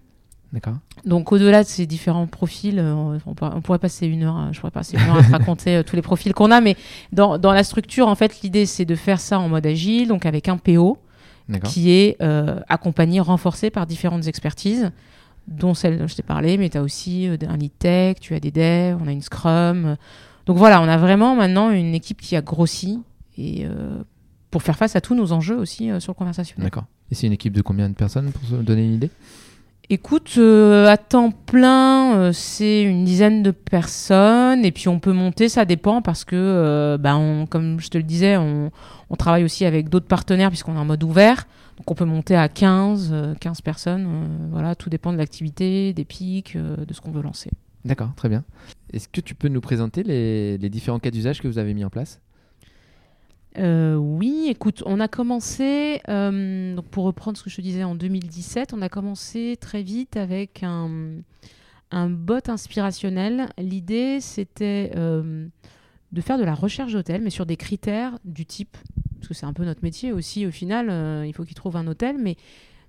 Donc, 1.05 1.31
au-delà 1.31 1.63
de 1.63 1.67
ces 1.67 1.85
différents 1.85 2.27
profils, 2.27 2.79
on, 2.79 3.61
pourrait, 3.61 3.79
passer 3.79 4.07
une 4.07 4.23
heure, 4.23 4.51
je 4.51 4.59
pourrais 4.59 4.71
passer 4.71 4.97
une 4.97 5.03
heure 5.03 5.17
à 5.17 5.21
raconter 5.37 5.83
tous 5.85 5.95
les 5.95 6.01
profils 6.01 6.33
qu'on 6.33 6.51
a, 6.51 6.61
mais 6.61 6.75
dans, 7.11 7.37
dans 7.37 7.51
la 7.51 7.63
structure, 7.63 8.07
en 8.07 8.15
fait, 8.15 8.41
l'idée, 8.41 8.65
c'est 8.65 8.85
de 8.85 8.95
faire 8.95 9.19
ça 9.19 9.39
en 9.39 9.49
mode 9.49 9.65
agile, 9.65 10.07
donc 10.07 10.25
avec 10.25 10.49
un 10.49 10.57
PO, 10.57 10.97
qui 11.63 11.91
est 11.91 12.17
euh, 12.21 12.59
accompagné, 12.67 13.19
renforcé 13.19 13.69
par 13.69 13.87
différentes 13.87 14.27
expertises, 14.27 14.91
dont 15.47 15.73
celle 15.73 15.97
dont 15.97 16.07
je 16.07 16.15
t'ai 16.15 16.23
parlé, 16.23 16.57
mais 16.57 16.69
tu 16.69 16.77
as 16.77 16.83
aussi 16.83 17.27
euh, 17.27 17.37
un 17.47 17.57
lead 17.57 17.71
tech, 17.79 18.17
tu 18.19 18.35
as 18.35 18.39
des 18.39 18.51
devs, 18.51 18.97
on 19.01 19.07
a 19.07 19.11
une 19.11 19.21
scrum. 19.21 19.95
Donc 20.45 20.57
voilà, 20.57 20.81
on 20.81 20.87
a 20.87 20.97
vraiment 20.97 21.35
maintenant 21.35 21.71
une 21.71 21.95
équipe 21.95 22.21
qui 22.21 22.35
a 22.35 22.41
grossi 22.41 22.99
et 23.37 23.65
euh, 23.65 24.01
pour 24.51 24.63
faire 24.63 24.77
face 24.77 24.95
à 24.95 25.01
tous 25.01 25.15
nos 25.15 25.31
enjeux 25.31 25.57
aussi 25.57 25.89
sur 25.99 26.11
le 26.11 26.17
conversationnel. 26.17 26.65
D'accord. 26.65 26.85
Et 27.11 27.15
c'est 27.15 27.27
une 27.27 27.33
équipe 27.33 27.53
de 27.53 27.61
combien 27.61 27.89
de 27.89 27.95
personnes 27.95 28.31
pour 28.31 28.43
se 28.47 28.55
donner 28.55 28.83
une 28.83 28.93
idée? 28.93 29.09
Écoute, 29.91 30.37
à 30.37 30.97
temps 30.97 31.31
plein, 31.31 32.31
c'est 32.31 32.83
une 32.83 33.05
dizaine 33.05 33.41
de 33.41 33.49
personnes. 33.49 34.63
Et 34.63 34.71
puis 34.71 34.87
on 34.87 34.99
peut 34.99 35.13
monter, 35.13 35.49
ça 35.49 35.65
dépend 35.65 36.03
parce 36.03 36.25
que, 36.25 36.95
bah, 36.97 37.19
comme 37.49 37.79
je 37.79 37.89
te 37.89 37.97
le 37.97 38.03
disais, 38.03 38.37
on, 38.37 38.71
travaille 39.17 39.43
aussi 39.43 39.65
avec 39.65 39.89
d'autres 39.89 40.07
partenaires 40.07 40.49
puisqu'on 40.49 40.75
est 40.75 40.79
en 40.79 40.85
mode 40.85 41.03
ouvert. 41.03 41.47
Donc 41.79 41.89
on 41.91 41.95
peut 41.95 42.05
monter 42.05 42.35
à 42.35 42.49
15, 42.49 43.35
15 43.39 43.57
euh, 43.57 43.63
personnes. 43.63 44.05
Euh, 44.05 44.47
voilà, 44.51 44.75
tout 44.75 44.89
dépend 44.89 45.13
de 45.13 45.17
l'activité, 45.17 45.93
des 45.93 46.03
pics, 46.03 46.57
euh, 46.57 46.75
de 46.85 46.93
ce 46.93 46.99
qu'on 46.99 47.11
veut 47.11 47.21
lancer. 47.21 47.49
D'accord, 47.85 48.13
très 48.17 48.27
bien. 48.27 48.43
Est-ce 48.91 49.07
que 49.07 49.21
tu 49.21 49.33
peux 49.33 49.47
nous 49.47 49.61
présenter 49.61 50.03
les, 50.03 50.57
différents 50.69 50.99
cas 50.99 51.09
d'usage 51.09 51.41
que 51.41 51.47
vous 51.47 51.57
avez 51.57 51.73
mis 51.73 51.85
en 51.85 51.89
place? 51.89 52.19
Oui, 53.57 54.47
écoute, 54.49 54.83
on 54.85 54.99
a 54.99 55.07
commencé, 55.07 56.01
donc 56.07 56.85
pour 56.89 57.03
reprendre 57.05 57.37
ce 57.37 57.43
que 57.43 57.49
je 57.49 57.61
disais 57.61 57.83
en 57.83 57.95
2017, 57.95 58.73
on 58.73 58.81
a 58.81 58.89
commencé 58.89 59.57
très 59.59 59.83
vite 59.83 60.17
avec 60.17 60.63
un, 60.63 61.21
bot 62.09 62.49
inspirationnel. 62.49 63.49
L'idée, 63.57 64.19
c'était 64.21 64.91
de 66.11 66.21
faire 66.21 66.37
de 66.37 66.43
la 66.43 66.55
recherche 66.55 66.93
d'hôtel, 66.93 67.21
mais 67.21 67.29
sur 67.29 67.45
des 67.45 67.57
critères 67.57 68.17
du 68.25 68.45
type, 68.45 68.77
parce 69.15 69.27
que 69.27 69.33
c'est 69.33 69.45
un 69.45 69.53
peu 69.53 69.65
notre 69.65 69.83
métier 69.83 70.11
aussi, 70.11 70.45
au 70.45 70.51
final, 70.51 70.89
euh, 70.89 71.25
il 71.27 71.33
faut 71.33 71.43
qu'ils 71.43 71.55
trouvent 71.55 71.77
un 71.77 71.87
hôtel, 71.87 72.17
mais 72.17 72.35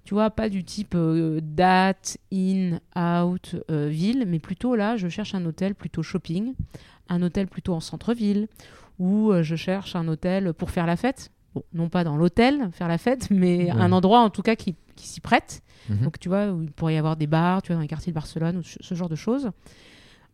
tu 0.04 0.14
vois, 0.14 0.30
pas 0.30 0.48
du 0.48 0.64
type 0.64 0.94
euh, 0.94 1.40
date, 1.42 2.18
in, 2.32 2.78
out, 2.96 3.56
euh, 3.70 3.88
ville, 3.88 4.24
mais 4.26 4.38
plutôt 4.38 4.74
là, 4.74 4.96
je 4.96 5.08
cherche 5.08 5.34
un 5.34 5.44
hôtel 5.44 5.74
plutôt 5.74 6.02
shopping, 6.02 6.54
un 7.08 7.22
hôtel 7.22 7.46
plutôt 7.46 7.74
en 7.74 7.80
centre-ville, 7.80 8.48
ou 9.00 9.32
je 9.42 9.56
cherche 9.56 9.96
un 9.96 10.06
hôtel 10.06 10.52
pour 10.52 10.70
faire 10.70 10.86
la 10.86 10.96
fête. 10.96 11.32
Bon, 11.54 11.64
non 11.72 11.88
pas 11.88 12.04
dans 12.04 12.16
l'hôtel, 12.16 12.70
faire 12.72 12.86
la 12.86 12.98
fête, 12.98 13.28
mais 13.30 13.70
un 13.70 13.90
endroit 13.90 14.20
en 14.20 14.30
tout 14.30 14.42
cas 14.42 14.54
qui, 14.54 14.76
s'y 14.94 15.20
prête. 15.20 15.62
Mhm. 15.88 16.04
Donc 16.04 16.20
tu 16.20 16.28
vois, 16.28 16.52
où 16.52 16.62
il 16.62 16.70
pourrait 16.70 16.94
y 16.94 16.98
avoir 16.98 17.16
des 17.16 17.26
bars, 17.26 17.62
tu 17.62 17.68
vois, 17.68 17.76
dans 17.76 17.82
les 17.82 17.88
quartiers 17.88 18.12
de 18.12 18.14
Barcelone, 18.14 18.58
ou 18.58 18.62
ce 18.62 18.94
genre 18.94 19.08
de 19.08 19.16
choses. 19.16 19.50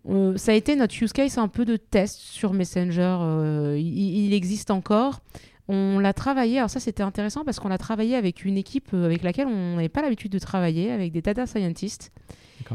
Euh, 0.09 0.37
ça 0.37 0.53
a 0.53 0.55
été 0.55 0.77
notre 0.77 0.95
use 1.03 1.13
case 1.13 1.39
un 1.39 1.49
peu 1.49 1.65
de 1.65 1.77
test 1.77 2.17
sur 2.17 2.53
Messenger. 2.53 3.17
Euh, 3.21 3.79
il, 3.79 4.33
existe 4.33 4.71
encore. 4.71 5.21
On 5.69 5.99
l'a 5.99 6.13
travaillé, 6.13 6.59
alors 6.59 6.71
ça 6.71 6.79
c'était 6.79 7.03
intéressant 7.03 7.45
parce 7.45 7.59
qu'on 7.59 7.69
l'a 7.69 7.79
travaillé 7.79 8.15
avec 8.15 8.45
une 8.45 8.57
équipe 8.57 8.91
euh, 8.95 9.05
avec 9.05 9.25
laquelle 9.25 9.49
on 9.49 9.75
n'avait 9.77 9.89
pas 9.89 10.01
l'habitude 10.01 10.31
de 10.31 10.39
travailler, 10.39 10.93
avec 10.93 11.13
des 11.13 11.23
data 11.23 11.47
scientists. 11.47 12.13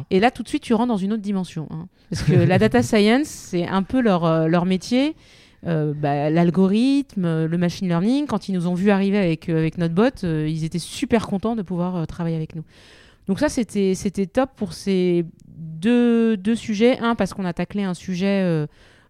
Et 0.10 0.20
là 0.20 0.30
tout 0.30 0.44
de 0.44 0.48
suite 0.50 0.64
tu 0.64 0.74
rentres 0.74 0.90
dans 0.90 0.98
une 0.98 1.14
autre 1.14 1.22
dimension. 1.22 1.68
Hein. 1.72 1.88
parce 2.10 2.24
que 2.24 2.34
la 2.34 2.58
data 2.60 2.84
science 2.84 3.28
c'est 3.28 3.66
un 3.66 3.84
peu 3.84 4.02
leur, 4.02 4.48
leur 4.48 4.66
métier. 4.66 5.16
Bah, 5.64 6.30
l'algorithme, 6.30 7.46
le 7.46 7.58
machine 7.58 7.88
learning, 7.88 8.26
quand 8.26 8.50
ils 8.50 8.54
nous 8.54 8.68
ont 8.68 8.74
vu 8.74 8.90
arriver 8.90 9.18
avec, 9.18 9.48
avec 9.50 9.78
notre 9.78 9.94
bot, 9.94 10.24
ils 10.24 10.64
étaient 10.64 10.80
super 10.80 11.28
contents 11.28 11.56
de 11.56 11.62
pouvoir 11.62 12.08
travailler 12.08 12.36
avec 12.36 12.56
nous. 12.56 12.64
Donc 13.28 13.40
ça, 13.40 13.50
c'était 13.50 14.26
top 14.26 14.50
pour 14.56 14.74
ces 14.74 15.26
deux, 15.48 16.38
deux 16.38 16.56
sujets. 16.56 17.00
Un, 17.00 17.16
parce 17.16 17.34
qu'on 17.34 17.46
a 17.46 17.54
taclé 17.54 17.84
un 17.84 17.94
sujet 17.94 18.42
euh, 18.44 18.68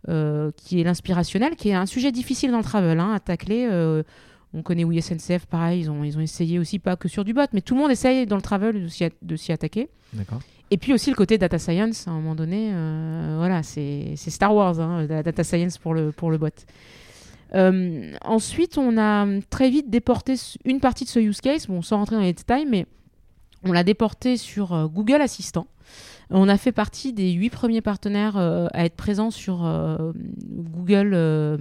euh, 0.10 0.52
qui 0.58 0.80
est 0.80 0.84
l'inspirationnel, 0.84 1.56
qui 1.56 1.70
est 1.70 1.74
un 1.74 1.86
sujet 1.86 2.12
difficile 2.12 2.52
dans 2.52 2.58
le 2.58 2.64
travel 2.64 3.00
hein, 3.00 3.14
à 3.14 3.20
tacler. 3.20 3.68
Euh, 3.70 4.04
on 4.54 4.64
connaît 4.64 4.84
oui 4.84 5.02
SNCF, 5.02 5.46
pareil, 5.46 5.82
ils 5.82 5.92
ont, 5.92 6.04
ils 6.04 6.18
ont 6.18 6.22
essayé 6.22 6.60
aussi, 6.60 6.78
pas 6.78 6.98
que 6.98 7.08
sur 7.08 7.24
du 7.24 7.34
bot, 7.34 7.42
mais 7.54 7.62
tout 7.62 7.74
le 7.74 7.82
monde 7.82 7.92
essaye 7.92 8.26
dans 8.26 8.36
le 8.36 8.42
travel 8.42 8.86
de 9.22 9.36
s'y 9.38 9.52
attaquer. 9.54 9.90
Et 10.72 10.78
puis 10.78 10.94
aussi 10.94 11.10
le 11.10 11.16
côté 11.16 11.38
data 11.38 11.60
science, 11.60 12.08
à 12.08 12.12
un 12.12 12.14
moment 12.16 12.34
donné, 12.34 12.72
voilà, 13.38 13.62
c'est 13.62 14.16
Star 14.16 14.56
Wars, 14.56 14.80
hein, 14.80 15.06
la 15.06 15.22
data 15.22 15.44
science 15.44 15.78
pour 15.78 15.94
le, 15.94 16.14
pour 16.14 16.32
le 16.32 16.38
bot. 16.38 16.48
ensuite, 18.24 18.78
on 18.78 18.98
a 18.98 19.28
très 19.50 19.70
vite 19.70 19.90
déporté 19.90 20.36
une 20.64 20.80
partie 20.80 21.04
de 21.04 21.10
ce 21.10 21.20
use 21.20 21.42
case, 21.42 21.68
bon, 21.68 21.82
sans 21.82 21.98
rentrer 21.98 22.16
dans 22.16 22.22
les 22.22 22.32
détails, 22.32 22.66
mais 22.66 22.86
on 23.64 23.74
l'a 23.74 23.84
déporté 23.84 24.38
sur 24.38 24.90
Google 24.90 25.22
Assistant. 25.22 25.68
On 26.34 26.48
a 26.48 26.58
fait 26.58 26.72
partie 26.72 27.12
des 27.12 27.32
huit 27.32 27.50
premiers 27.50 27.82
partenaires 27.82 28.38
euh, 28.38 28.68
à 28.74 28.86
être 28.86 28.96
présents 28.96 29.32
sur 29.32 29.66
euh, 29.66 30.14
Google 30.48 31.12
euh, 31.14 31.58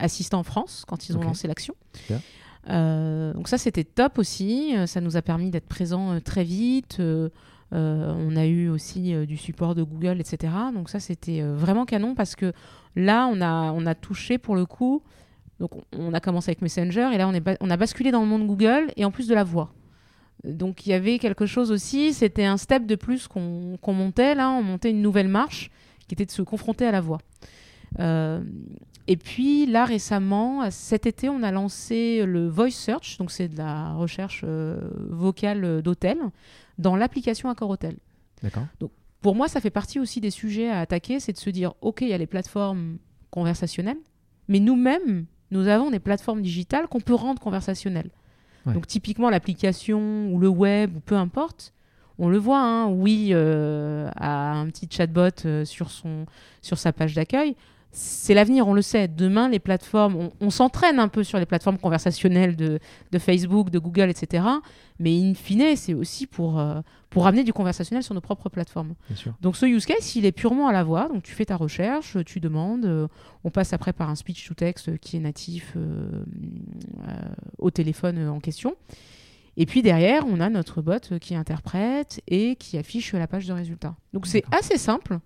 Assistant 0.00 0.42
France 0.42 0.84
quand 0.88 1.08
ils 1.08 1.16
ont 1.18 1.20
lancé 1.20 1.46
l'action. 1.46 1.74
donc 2.66 3.48
ça, 3.48 3.58
c'était 3.58 3.84
top 3.84 4.18
aussi. 4.18 4.74
Ça 4.86 5.02
nous 5.02 5.16
a 5.18 5.22
permis 5.22 5.50
d'être 5.50 5.68
présents 5.68 6.18
très 6.20 6.44
vite. 6.44 7.00
On 7.74 8.36
a 8.36 8.46
eu 8.46 8.68
aussi 8.68 9.14
du 9.26 9.36
support 9.36 9.74
de 9.74 9.82
Google, 9.82 10.20
etc. 10.20 10.52
Donc 10.72 10.88
ça, 10.88 11.00
c'était 11.00 11.42
vraiment 11.42 11.84
canon 11.84 12.14
parce 12.14 12.36
que 12.36 12.52
là, 12.96 13.28
on 13.30 13.40
a, 13.40 13.72
on 13.72 13.84
a 13.86 13.94
touché 13.94 14.38
pour 14.38 14.54
le 14.54 14.66
coup. 14.66 15.02
Donc 15.60 15.70
on 15.96 16.12
a 16.14 16.20
commencé 16.20 16.50
avec 16.50 16.62
Messenger 16.62 17.10
et 17.12 17.18
là, 17.18 17.28
on, 17.28 17.34
est 17.34 17.56
on 17.60 17.70
a 17.70 17.76
basculé 17.76 18.10
dans 18.10 18.20
le 18.20 18.26
monde 18.26 18.46
Google 18.46 18.92
et 18.96 19.04
en 19.04 19.10
plus 19.10 19.28
de 19.28 19.34
la 19.34 19.44
voix. 19.44 19.72
Donc 20.44 20.86
il 20.86 20.90
y 20.90 20.92
avait 20.92 21.18
quelque 21.18 21.46
chose 21.46 21.70
aussi, 21.70 22.12
c'était 22.12 22.44
un 22.44 22.56
step 22.56 22.86
de 22.86 22.96
plus 22.96 23.28
qu'on 23.28 23.78
montait, 23.86 24.34
là, 24.34 24.50
on 24.50 24.62
montait 24.62 24.90
une 24.90 25.00
nouvelle 25.00 25.28
marche 25.28 25.70
qui 26.06 26.14
était 26.14 26.26
de 26.26 26.30
se 26.30 26.42
confronter 26.42 26.86
à 26.86 26.92
la 26.92 27.00
voix. 27.00 27.18
Euh, 27.98 28.42
Et 29.06 29.16
puis 29.16 29.66
là 29.66 29.84
récemment, 29.84 30.70
cet 30.70 31.06
été, 31.06 31.28
on 31.28 31.42
a 31.42 31.50
lancé 31.50 32.24
le 32.24 32.48
Voice 32.48 32.70
Search, 32.70 33.18
donc 33.18 33.30
c'est 33.30 33.48
de 33.48 33.58
la 33.58 33.92
recherche 33.94 34.42
euh, 34.44 34.78
vocale 35.10 35.82
d'hôtel, 35.82 36.18
dans 36.78 36.96
l'application 36.96 37.50
Accor 37.50 37.70
Hotel. 37.70 37.96
D'accord. 38.42 38.66
Donc 38.80 38.90
pour 39.20 39.34
moi, 39.34 39.48
ça 39.48 39.60
fait 39.60 39.70
partie 39.70 39.98
aussi 40.00 40.20
des 40.20 40.30
sujets 40.30 40.68
à 40.68 40.80
attaquer, 40.80 41.20
c'est 41.20 41.32
de 41.32 41.38
se 41.38 41.50
dire, 41.50 41.72
ok, 41.80 42.02
il 42.02 42.08
y 42.08 42.12
a 42.12 42.18
les 42.18 42.26
plateformes 42.26 42.98
conversationnelles, 43.30 44.00
mais 44.48 44.60
nous-mêmes, 44.60 45.26
nous 45.50 45.68
avons 45.68 45.90
des 45.90 45.98
plateformes 45.98 46.42
digitales 46.42 46.88
qu'on 46.88 47.00
peut 47.00 47.14
rendre 47.14 47.40
conversationnelles. 47.40 48.10
Ouais. 48.66 48.74
Donc 48.74 48.86
typiquement 48.86 49.30
l'application 49.30 50.28
ou 50.30 50.38
le 50.38 50.48
web 50.48 50.96
ou 50.96 51.00
peu 51.00 51.16
importe, 51.16 51.72
on 52.18 52.28
le 52.28 52.38
voit, 52.38 52.60
hein, 52.60 52.88
oui, 52.88 53.30
euh, 53.32 54.08
à 54.16 54.52
un 54.52 54.66
petit 54.66 54.88
chatbot 54.90 55.30
euh, 55.46 55.64
sur, 55.64 55.90
son, 55.90 56.26
sur 56.62 56.78
sa 56.78 56.92
page 56.92 57.14
d'accueil. 57.14 57.56
C'est 57.96 58.34
l'avenir, 58.34 58.66
on 58.66 58.74
le 58.74 58.82
sait. 58.82 59.06
Demain, 59.06 59.48
les 59.48 59.60
plateformes, 59.60 60.16
on, 60.16 60.32
on 60.40 60.50
s'entraîne 60.50 60.98
un 60.98 61.06
peu 61.06 61.22
sur 61.22 61.38
les 61.38 61.46
plateformes 61.46 61.78
conversationnelles 61.78 62.56
de, 62.56 62.80
de, 63.12 63.18
Facebook, 63.20 63.70
de 63.70 63.78
Google, 63.78 64.10
etc. 64.10 64.44
Mais 64.98 65.16
in 65.16 65.34
fine, 65.34 65.76
c'est 65.76 65.94
aussi 65.94 66.26
pour, 66.26 66.58
euh, 66.58 66.80
pour 67.08 67.28
amener 67.28 67.44
du 67.44 67.52
conversationnel 67.52 68.02
sur 68.02 68.12
nos 68.12 68.20
propres 68.20 68.48
plateformes. 68.48 68.94
Donc 69.40 69.56
ce 69.56 69.64
use 69.66 69.86
case, 69.86 70.16
il 70.16 70.26
est 70.26 70.32
purement 70.32 70.66
à 70.66 70.72
la 70.72 70.82
voix. 70.82 71.08
Donc 71.08 71.22
tu 71.22 71.32
fais 71.32 71.44
ta 71.44 71.54
recherche, 71.54 72.16
tu 72.26 72.40
demandes, 72.40 72.84
euh, 72.84 73.06
on 73.44 73.50
passe 73.50 73.72
après 73.72 73.92
par 73.92 74.10
un 74.10 74.16
speech 74.16 74.48
to 74.48 74.54
text 74.54 74.98
qui 74.98 75.16
est 75.16 75.20
natif 75.20 75.74
euh, 75.76 76.24
au 77.58 77.70
téléphone 77.70 78.28
en 78.28 78.40
question. 78.40 78.74
Et 79.56 79.66
puis 79.66 79.82
derrière, 79.82 80.26
on 80.26 80.40
a 80.40 80.50
notre 80.50 80.82
bot 80.82 81.18
qui 81.20 81.36
interprète 81.36 82.20
et 82.26 82.56
qui 82.56 82.76
affiche 82.76 83.12
la 83.12 83.28
page 83.28 83.46
de 83.46 83.52
résultats. 83.52 83.94
Donc 84.12 84.26
c'est 84.26 84.42
assez 84.50 84.78
simple, 84.78 85.20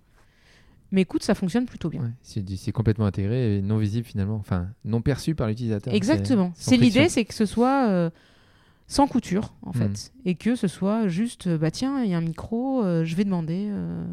mais 0.93 1.03
écoute, 1.03 1.23
ça 1.23 1.35
fonctionne 1.35 1.67
plutôt 1.67 1.91
bien. 1.91 2.03
Ouais, 2.03 2.43
c'est 2.57 2.73
complètement 2.73 3.07
intégré 3.07 3.59
et 3.59 3.63
non 3.63 3.79
visible 3.79 4.07
finalement, 4.07 4.37
enfin 4.37 4.69
non 4.85 5.01
perçu 5.03 5.35
par 5.35 5.49
l'utilisateur. 5.49 5.93
Exactement. 5.95 6.53
C'est 6.55 6.77
l'idée, 6.77 7.09
c'est 7.09 7.25
que 7.25 7.35
ce 7.35 7.47
soit 7.47 7.89
euh, 7.89 8.11
sans 8.87 9.07
couture, 9.07 9.55
en 9.63 9.71
Mm. 9.71 9.75
fait. 9.75 10.13
Et 10.25 10.35
que 10.35 10.55
ce 10.57 10.67
soit 10.69 11.09
juste, 11.09 11.47
euh, 11.47 11.59
bah 11.59 11.71
tiens, 11.71 12.03
il 12.05 12.11
y 12.11 12.15
a 12.15 12.19
un 12.19 12.23
micro, 12.23 12.83
euh, 12.85 13.05
je 13.05 13.15
vais 13.17 13.25
demander 13.25 13.69
euh, 13.71 14.05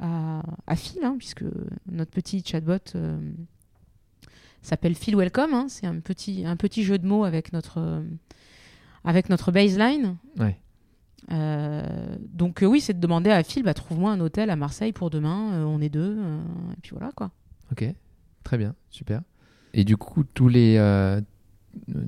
à, 0.00 0.42
à 0.66 0.76
Phil, 0.76 1.04
hein, 1.04 1.16
puisque 1.18 1.44
notre 1.90 2.10
petit 2.10 2.42
chatbot 2.44 2.78
s'appelle 4.62 4.94
Phil 4.94 5.14
Welcome. 5.16 5.52
hein. 5.54 5.66
c'est 5.68 5.86
un 5.86 6.00
petit, 6.00 6.44
un 6.46 6.56
petit 6.56 6.84
jeu 6.84 6.98
de 6.98 7.06
mots 7.06 7.24
avec 7.24 7.52
notre, 7.52 8.02
avec 9.04 9.28
notre 9.28 9.52
baseline. 9.52 10.16
Ouais. 10.38 10.58
Euh, 11.32 11.82
donc 12.32 12.62
euh, 12.62 12.66
oui, 12.66 12.80
c'est 12.80 12.92
de 12.94 13.00
demander 13.00 13.30
à 13.30 13.42
Phil, 13.42 13.62
bah, 13.62 13.74
trouve-moi 13.74 14.12
un 14.12 14.20
hôtel 14.20 14.50
à 14.50 14.56
Marseille 14.56 14.92
pour 14.92 15.08
demain, 15.10 15.52
euh, 15.54 15.64
on 15.64 15.80
est 15.80 15.88
deux, 15.88 16.16
et 16.72 16.80
puis 16.82 16.90
voilà 16.92 17.12
quoi. 17.14 17.30
Ok, 17.72 17.84
très 18.44 18.58
bien, 18.58 18.74
super. 18.90 19.22
Et 19.72 19.84
du 19.84 19.96
coup, 19.96 20.22
tous 20.34 20.48
les, 20.48 20.76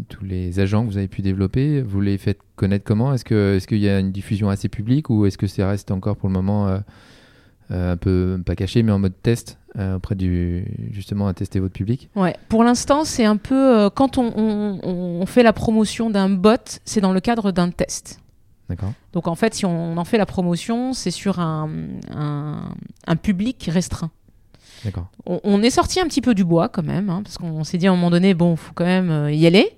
tous 0.09 0.25
les 0.25 0.61
agents 0.61 0.85
que 0.85 0.91
vous 0.91 0.99
avez 0.99 1.09
pu 1.09 1.23
développer, 1.23 1.83
vous 1.83 2.01
les 2.01 2.19
faites 2.19 2.39
connaître 2.57 2.85
comment? 2.85 3.13
Est-ce 3.15 3.67
qu'il 3.67 3.79
y 3.79 3.89
a 3.89 3.99
une 3.99 4.13
diffusion 4.13 4.49
assez 4.51 4.69
publique 4.69 5.11
ou 5.11 5.27
est-ce 5.27 5.39
que 5.39 5.47
ça 5.47 5.67
reste 5.69 5.91
encore 5.91 6.17
pour 6.17 6.29
le 6.29 6.35
moment 6.35 6.79
un 7.71 7.97
peu 7.97 8.41
pas 8.47 8.55
caché, 8.55 8.83
mais 8.85 8.93
en 8.93 8.99
mode 9.01 9.15
test 9.23 9.59
auprès 9.77 10.15
du 10.15 10.65
justement 10.93 11.27
à 11.27 11.35
tester 11.35 11.59
votre 11.59 11.75
public? 11.75 12.09
Ouais, 12.15 12.37
pour 12.49 12.63
l'instant, 12.63 13.05
c'est 13.05 13.25
un 13.25 13.37
peu 13.37 13.91
quand 13.91 14.19
on, 14.19 14.33
on- 14.37 14.81
on 15.23 15.27
fait 15.27 15.43
la 15.43 15.53
promotion 15.53 16.09
d'un 16.11 16.29
bot, 16.29 16.53
c'est 16.85 17.01
dans 17.01 17.13
le 17.13 17.21
cadre 17.21 17.51
d'un 17.51 17.71
test. 17.71 18.21
Donc 19.13 19.29
en 19.29 19.35
fait, 19.35 19.55
si 19.55 19.65
on 19.65 19.97
en 19.97 20.05
fait 20.05 20.19
la 20.19 20.27
promotion, 20.27 20.93
c'est 20.93 21.11
sur 21.11 21.39
un, 21.41 21.71
un- 22.15 22.71
un 23.07 23.17
public 23.17 23.69
restreint. 23.73 24.11
On, 25.25 25.41
on 25.45 25.63
est 25.63 25.71
sorti 25.71 26.01
un 26.01 26.05
petit 26.05 26.21
peu 26.21 26.35
du 26.35 26.45
bois 26.45 26.69
quand 26.69 26.83
même, 26.83 27.09
hein, 27.11 27.23
parce 27.25 27.39
qu'on 27.39 27.65
s'est 27.65 27.79
dit 27.79 27.87
à 27.87 27.91
un 27.93 27.95
moment 27.97 28.11
donné, 28.11 28.35
bon, 28.35 28.57
faut 28.57 28.73
quand 28.75 28.85
même 28.85 29.11
euh, 29.11 29.33
y 29.33 29.47
aller. 29.47 29.77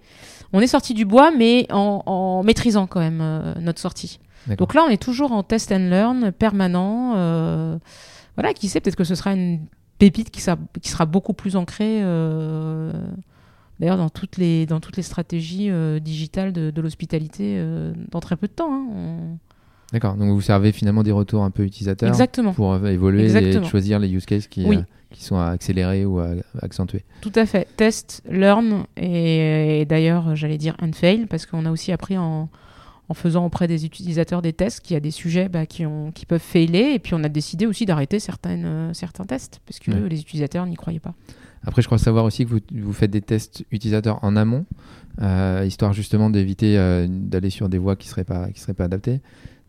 On 0.52 0.60
est 0.60 0.66
sorti 0.66 0.94
du 0.94 1.04
bois, 1.04 1.30
mais 1.30 1.66
en, 1.70 2.02
en 2.06 2.42
maîtrisant 2.42 2.86
quand 2.86 3.00
même 3.00 3.20
euh, 3.20 3.54
notre 3.60 3.80
sortie. 3.80 4.18
Donc 4.56 4.72
là, 4.74 4.82
on 4.86 4.90
est 4.90 5.00
toujours 5.02 5.32
en 5.32 5.42
test 5.42 5.70
and 5.72 5.88
learn 5.90 6.32
permanent. 6.32 7.12
euh, 7.16 7.78
voilà, 8.36 8.54
qui 8.54 8.68
sait, 8.68 8.80
peut-être 8.80 8.96
que 8.96 9.04
ce 9.04 9.14
sera 9.14 9.32
une 9.34 9.60
pépite 9.98 10.30
qui 10.30 10.40
sera, 10.40 10.56
qui 10.80 10.88
sera 10.90 11.04
beaucoup 11.06 11.34
plus 11.34 11.56
ancrée, 11.56 11.98
d'ailleurs, 13.80 13.96
dans 13.96 14.08
toutes 14.08 14.36
les, 14.36 14.66
dans 14.66 14.80
toutes 14.80 14.96
les 14.96 15.02
stratégies 15.02 15.70
euh, 15.70 15.98
digitales 16.00 16.52
de, 16.52 16.70
de 16.70 16.80
l'hospitalité 16.80 17.54
euh, 17.58 17.92
dans 18.10 18.20
très 18.20 18.36
peu 18.36 18.46
de 18.46 18.52
temps. 18.52 18.72
hein. 18.72 18.86
On- 18.92 19.38
D'accord. 19.92 20.16
Donc 20.16 20.28
vous 20.30 20.40
servez 20.42 20.70
finalement 20.72 21.02
des 21.02 21.12
retours 21.12 21.42
un 21.44 21.50
peu 21.50 21.64
utilisateurs 21.64 22.10
Exactement, 22.10 22.52
pour 22.52 22.74
euh, 22.74 22.86
évoluer 22.88 23.22
Exactement. 23.24 23.64
et 23.64 23.68
choisir 23.70 23.98
les 23.98 24.10
use 24.12 24.26
cases 24.26 24.46
qui, 24.46 24.66
Oui. 24.66 24.76
euh, 24.76 24.82
qui 25.10 25.24
sont 25.24 25.36
à 25.38 25.46
accélérer 25.46 26.04
ou 26.04 26.18
à, 26.18 26.32
accentuer. 26.60 27.04
tout 27.22 27.32
à 27.34 27.46
fait. 27.46 27.66
Test, 27.78 28.22
learn, 28.28 28.84
et, 28.98 29.80
et 29.80 29.84
d'ailleurs, 29.86 30.36
j'allais 30.36 30.58
dire 30.58 30.76
and 30.82 30.92
fail, 30.92 31.24
parce 31.24 31.46
qu'on 31.46 31.64
a 31.64 31.70
aussi 31.70 31.90
appris 31.90 32.18
en, 32.18 32.50
en 33.08 33.14
faisant 33.14 33.46
auprès 33.46 33.66
des 33.66 33.86
utilisateurs 33.86 34.42
des 34.42 34.52
tests 34.52 34.80
qu'il 34.80 34.92
y 34.92 34.96
a 34.98 35.00
des 35.00 35.10
sujets 35.10 35.48
bah, 35.48 35.64
qui, 35.64 35.86
ont, 35.86 36.12
qui 36.12 36.26
peuvent 36.26 36.38
failer, 36.42 36.92
et 36.92 36.98
puis 36.98 37.14
on 37.14 37.24
a 37.24 37.30
décidé 37.30 37.64
aussi 37.64 37.86
d'arrêter 37.86 38.18
certaines, 38.20 38.92
certains 38.92 39.24
tests, 39.24 39.62
parce 39.64 39.78
que 39.78 39.90
Ouais. 39.90 40.06
les 40.10 40.20
utilisateurs 40.20 40.66
n'y 40.66 40.76
croyaient 40.76 41.00
pas. 41.00 41.14
Après, 41.66 41.82
je 41.82 41.86
crois 41.86 41.98
savoir 41.98 42.24
aussi 42.24 42.44
que 42.44 42.50
vous, 42.50 42.60
vous 42.72 42.92
faites 42.92 43.10
des 43.10 43.20
tests 43.20 43.64
utilisateurs 43.70 44.18
en 44.22 44.36
amont, 44.36 44.64
euh, 45.20 45.64
histoire 45.66 45.92
justement 45.92 46.30
d'éviter 46.30 46.78
euh, 46.78 47.06
d'aller 47.08 47.50
sur 47.50 47.68
des 47.68 47.78
voies 47.78 47.96
qui 47.96 48.06
ne 48.08 48.10
seraient, 48.10 48.24
pas- 48.24 48.50
qui 48.50 48.60
seraient 48.60 48.74
pas 48.74 48.84
adaptées. 48.84 49.20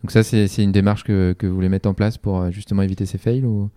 Donc 0.03 0.12
ça, 0.12 0.24
c'est 0.24 0.63
une 0.63 0.72
démarche 0.72 1.03
que, 1.03 1.34
que 1.38 1.46
vous 1.48 1.55
voulez 1.55 1.67
mettre 1.69 1.89
en 1.89 1.93
place 1.93 2.17
pour 2.17 2.39
euh, 2.39 2.51
justement 2.51 2.81
éviter 2.84 3.05
ces 3.05 3.17
fails 3.17 3.43
ou... 3.43 3.69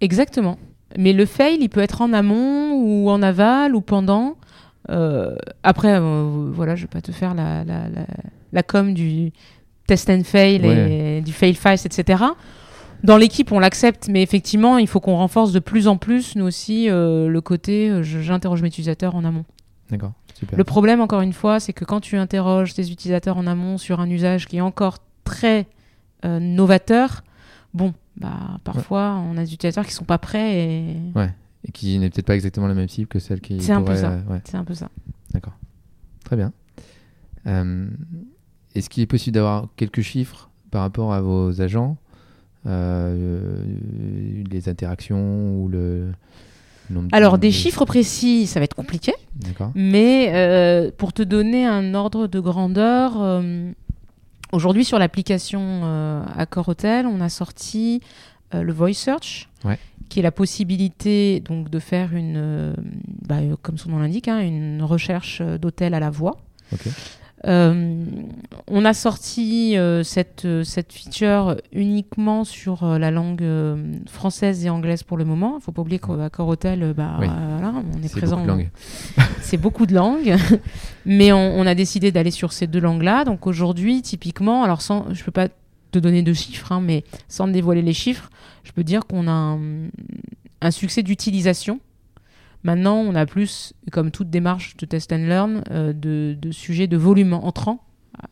Exactement. 0.00 0.58
Mais 0.98 1.12
le 1.12 1.24
fail, 1.26 1.58
il 1.60 1.68
peut 1.68 1.80
être 1.80 2.00
en 2.02 2.12
amont 2.12 2.74
ou 2.74 3.10
en 3.10 3.22
aval 3.22 3.74
ou 3.74 3.80
pendant. 3.80 4.36
Euh, 4.90 5.34
après, 5.64 5.98
voilà, 5.98 6.76
je 6.76 6.82
vais 6.82 6.88
pas 6.88 7.00
te 7.00 7.10
faire 7.10 7.34
la, 7.34 7.64
la, 7.64 7.88
la, 7.88 8.06
la 8.52 8.62
com 8.62 8.94
du 8.94 9.32
test 9.88 10.08
and 10.10 10.22
fail 10.24 10.64
et 10.64 11.22
du 11.22 11.32
fail 11.32 11.54
fast, 11.54 11.86
etc. 11.86 12.22
Dans 13.04 13.16
l'équipe, 13.16 13.52
on 13.52 13.58
l'accepte, 13.58 14.08
mais 14.08 14.22
effectivement, 14.22 14.78
il 14.78 14.86
faut 14.88 15.00
qu'on 15.00 15.16
renforce 15.16 15.52
de 15.52 15.58
plus 15.60 15.86
en 15.88 15.96
plus, 15.96 16.34
nous 16.36 16.44
aussi, 16.44 16.88
euh, 16.90 17.28
le 17.28 17.40
côté 17.40 17.90
euh, 17.90 18.02
j'interroge 18.02 18.62
mes 18.62 18.68
utilisateurs 18.68 19.14
en 19.14 19.24
amont. 19.24 19.44
D'accord, 19.90 20.12
super. 20.34 20.58
Le 20.58 20.64
problème, 20.64 21.00
encore 21.00 21.20
une 21.20 21.32
fois, 21.32 21.60
c'est 21.60 21.72
que 21.72 21.84
quand 21.84 22.00
tu 22.00 22.16
interroges 22.16 22.74
tes 22.74 22.90
utilisateurs 22.90 23.36
en 23.36 23.46
amont 23.46 23.78
sur 23.78 24.00
un 24.00 24.10
usage 24.10 24.46
qui 24.46 24.56
est 24.56 24.60
encore 24.62 24.98
très 25.24 25.66
euh, 26.24 26.40
novateur, 26.40 27.22
bon, 27.74 27.94
bah, 28.16 28.58
parfois, 28.64 29.22
on 29.30 29.36
a 29.36 29.44
des 29.44 29.54
utilisateurs 29.54 29.86
qui 29.86 29.92
sont 29.92 30.04
pas 30.04 30.18
prêts 30.18 30.58
et 30.58 30.96
Et 31.64 31.72
qui 31.72 31.98
n'est 31.98 32.10
peut-être 32.10 32.26
pas 32.26 32.34
exactement 32.34 32.66
la 32.66 32.74
même 32.74 32.88
cible 32.88 33.06
que 33.08 33.18
celle 33.18 33.40
qui 33.40 33.60
C'est 33.60 33.72
un 33.72 33.78
peu 33.80 33.86
pourrait, 33.86 33.96
ça. 33.98 34.18
ouais, 34.28 34.40
c'est 34.44 34.56
un 34.56 34.64
peu 34.64 34.74
ça. 34.74 34.88
très 36.24 36.36
bien. 36.36 36.52
Est-ce 38.74 38.90
qu'il 38.90 39.02
est 39.02 39.06
possible 39.06 39.34
d'avoir 39.34 39.68
quelques 39.76 40.00
chiffres 40.02 40.50
par 40.70 40.82
rapport 40.82 41.12
à 41.14 41.20
vos 41.20 41.60
agents? 41.60 41.96
Les 42.66 44.68
interactions 44.68 45.56
ou 45.62 45.68
le 45.68 46.12
nombre 46.90 47.08
de- 47.08 47.16
Alors, 47.16 47.38
des 47.38 47.48
de- 47.48 47.52
chiffres 47.52 47.84
précis, 47.84 48.46
ça 48.46 48.60
va 48.60 48.64
être 48.64 48.74
compliqué, 48.74 49.12
D'accord. 49.36 49.72
mais 49.74 50.30
euh, 50.34 50.90
pour 50.96 51.12
te 51.12 51.22
donner 51.22 51.66
un 51.66 51.94
ordre 51.94 52.26
de 52.26 52.40
grandeur, 52.40 53.14
euh, 53.20 53.70
aujourd'hui 54.52 54.84
sur 54.84 54.98
l'application 54.98 55.60
euh, 55.84 56.22
Accor 56.36 56.68
Hotel, 56.68 57.06
on 57.06 57.20
a 57.20 57.28
sorti 57.28 58.00
euh, 58.54 58.62
le 58.62 58.72
Voice 58.72 58.94
Search, 58.94 59.48
Ouais. 59.64 59.78
qui 60.08 60.20
est 60.20 60.22
la 60.22 60.30
possibilité 60.30 61.40
donc 61.40 61.68
de 61.70 61.78
faire 61.80 62.14
une, 62.14 62.34
euh, 62.36 62.72
bah, 63.26 63.36
euh, 63.38 63.56
comme 63.62 63.78
son 63.78 63.90
nom 63.90 63.98
l'indique, 63.98 64.28
hein, 64.28 64.38
une 64.40 64.82
recherche 64.82 65.40
euh, 65.40 65.58
d'hôtel 65.58 65.94
à 65.94 66.00
la 66.00 66.10
voix. 66.10 66.36
Euh, 67.44 68.04
on 68.66 68.84
a 68.84 68.94
sorti 68.94 69.76
euh, 69.76 70.02
cette, 70.02 70.46
euh, 70.46 70.64
cette 70.64 70.92
feature 70.92 71.56
uniquement 71.72 72.44
sur 72.44 72.84
la 72.98 73.10
langue 73.10 73.44
française 74.08 74.64
et 74.64 74.70
anglaise 74.70 75.02
pour 75.02 75.16
le 75.16 75.24
moment. 75.24 75.52
Il 75.52 75.56
ne 75.56 75.60
faut 75.60 75.72
pas 75.72 75.82
oublier 75.82 75.98
qu'à 75.98 76.24
Accor 76.24 76.48
Hotel, 76.48 76.94
bah, 76.96 77.16
Oui. 77.20 77.26
voilà, 77.26 77.74
on 77.74 78.02
est, 78.02 78.10
présent. 78.10 78.36
beaucoup 78.36 78.46
de 78.46 78.48
langues. 78.48 78.70
C'est 79.42 79.56
beaucoup 79.58 79.86
de 79.86 79.94
langues. 79.94 80.36
Mais 81.04 81.32
on, 81.32 81.58
on 81.58 81.66
a 81.66 81.74
décidé 81.74 82.10
d'aller 82.10 82.30
sur 82.30 82.52
ces 82.52 82.66
deux 82.66 82.80
langues-là. 82.80 83.24
Donc 83.24 83.46
aujourd'hui, 83.46 84.02
typiquement, 84.02 84.64
alors 84.64 84.82
sans, 84.82 85.12
je 85.12 85.20
ne 85.20 85.24
peux 85.24 85.32
pas 85.32 85.48
te 85.92 85.98
donner 85.98 86.22
de 86.22 86.32
chiffres, 86.32 86.72
hein, 86.72 86.80
mais 86.80 87.04
sans 87.28 87.48
dévoiler 87.48 87.82
les 87.82 87.92
chiffres, 87.92 88.30
je 88.64 88.72
peux 88.72 88.82
dire 88.84 89.06
qu'on 89.06 89.28
a 89.28 89.32
un, 89.32 89.60
un 90.60 90.70
succès 90.70 91.02
d'utilisation. 91.02 91.80
Maintenant, 92.66 92.96
on 92.96 93.14
a 93.14 93.26
plus, 93.26 93.72
comme 93.92 94.10
toute 94.10 94.28
démarche 94.28 94.76
de 94.76 94.86
test 94.86 95.12
and 95.12 95.26
learn, 95.28 95.62
euh, 95.70 95.92
de, 95.92 96.36
de 96.40 96.50
sujets 96.50 96.88
de 96.88 96.96
volume 96.96 97.32
entrant, 97.32 97.84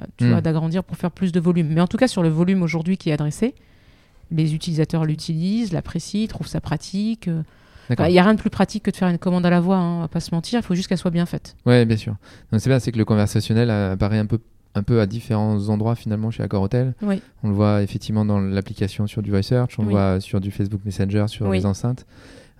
euh, 0.03 0.07
tu 0.17 0.25
Mm. 0.25 0.31
vois, 0.31 0.41
d'agrandir 0.41 0.83
pour 0.83 0.97
faire 0.97 1.13
plus 1.13 1.31
de 1.31 1.39
volume. 1.39 1.69
Mais 1.69 1.81
en 1.81 1.87
tout 1.87 1.97
cas, 1.97 2.09
sur 2.09 2.23
le 2.23 2.29
volume 2.29 2.63
aujourd'hui 2.63 2.97
qui 2.97 3.11
est 3.11 3.13
adressé, 3.13 3.55
les 4.33 4.53
utilisateurs 4.55 5.05
l'utilisent, 5.05 5.73
l'apprécient, 5.73 6.27
trouvent 6.27 6.49
ça 6.49 6.61
pratique. 6.61 7.29
euh. 7.29 7.43
D'accord. 7.89 8.07
Il 8.09 8.13
n'y 8.13 8.19
a 8.19 8.23
rien 8.25 8.35
de 8.35 8.41
plus 8.41 8.51
pratique 8.51 8.83
que 8.85 8.91
de 8.91 8.97
faire 8.97 9.09
une 9.09 9.19
commande 9.19 9.45
à 9.47 9.51
la 9.51 9.61
voix, 9.61 9.77
hein, 9.77 9.99
on 9.99 10.01
va 10.01 10.09
pas 10.09 10.21
se 10.21 10.35
mentir, 10.35 10.59
il 10.59 10.63
faut 10.63 10.75
juste 10.75 10.89
qu'elle 10.89 10.99
soit 10.99 11.11
bien 11.11 11.27
faite. 11.27 11.55
Ouais, 11.67 11.85
bien 11.85 11.97
sûr. 11.99 12.17
C'est 12.57 12.69
bien, 12.71 12.79
c'est 12.81 12.91
que 12.93 12.99
le 12.99 13.05
conversationnel 13.05 13.71
apparaît 13.71 14.19
un 14.19 14.25
peu, 14.27 14.39
un 14.75 14.83
peu 14.83 15.01
à 15.01 15.07
différents 15.07 15.69
endroits 15.69 15.95
finalement 15.95 16.31
chez 16.33 16.43
Accor 16.43 16.63
Hotel. 16.63 16.95
Oui. 17.03 17.21
On 17.43 17.49
le 17.51 17.55
voit 17.55 17.83
effectivement 17.83 18.25
dans 18.25 18.41
l'application 18.41 19.07
sur 19.07 19.21
du 19.23 19.31
Voice 19.31 19.43
Search, 19.43 19.79
on 19.79 19.83
le 19.83 19.89
Oui. 19.89 19.93
voit 19.95 20.19
sur 20.21 20.41
du 20.41 20.51
Facebook 20.51 20.81
Messenger, 20.87 21.27
sur 21.29 21.47
Oui. 21.47 21.59
les 21.59 21.67
enceintes. 21.67 22.07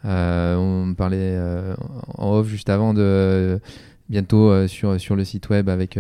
Euh, 0.05 0.57
on 0.57 0.95
parlait 0.95 1.17
euh, 1.21 1.75
en 2.19 2.33
off 2.35 2.47
juste 2.49 2.69
avant 2.69 2.93
de 2.95 3.61
bientôt 4.11 4.51
euh, 4.51 4.69
sur, 4.69 5.01
sur 5.01 5.17
le 5.17 5.25
site 5.25 5.49
web 5.49 5.69
avec, 5.69 5.99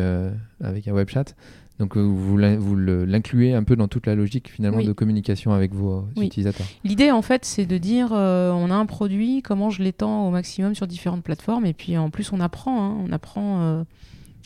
avec 0.62 0.88
un 0.88 0.92
web 0.92 1.08
chat. 1.08 1.34
Donc 1.80 1.96
vous, 1.96 2.16
vous 2.16 2.76
l'incluez 2.76 3.52
un 3.52 3.64
peu 3.64 3.74
dans 3.74 3.88
toute 3.88 4.06
la 4.06 4.14
logique 4.14 4.48
finalement 4.48 4.78
Oui. 4.78 4.86
de 4.86 4.92
communication 4.92 5.52
avec 5.52 5.74
vos 5.74 6.06
Oui. 6.16 6.26
utilisateurs. 6.26 6.66
L'idée, 6.84 7.10
en 7.10 7.20
fait, 7.22 7.44
c'est 7.44 7.66
de 7.66 7.78
dire 7.78 8.10
euh, 8.12 8.52
on 8.52 8.70
a 8.70 8.74
un 8.74 8.86
produit, 8.86 9.42
comment 9.42 9.70
je 9.70 9.82
l'étends 9.82 10.28
au 10.28 10.30
maximum 10.30 10.76
sur 10.76 10.86
différentes 10.86 11.24
plateformes. 11.24 11.66
Et 11.66 11.72
puis, 11.72 11.96
en 11.98 12.10
plus, 12.10 12.32
on 12.32 12.38
apprend. 12.38 12.80
hein, 12.92 12.96
on 13.08 13.12
apprend. 13.12 13.60
euh, 13.62 13.82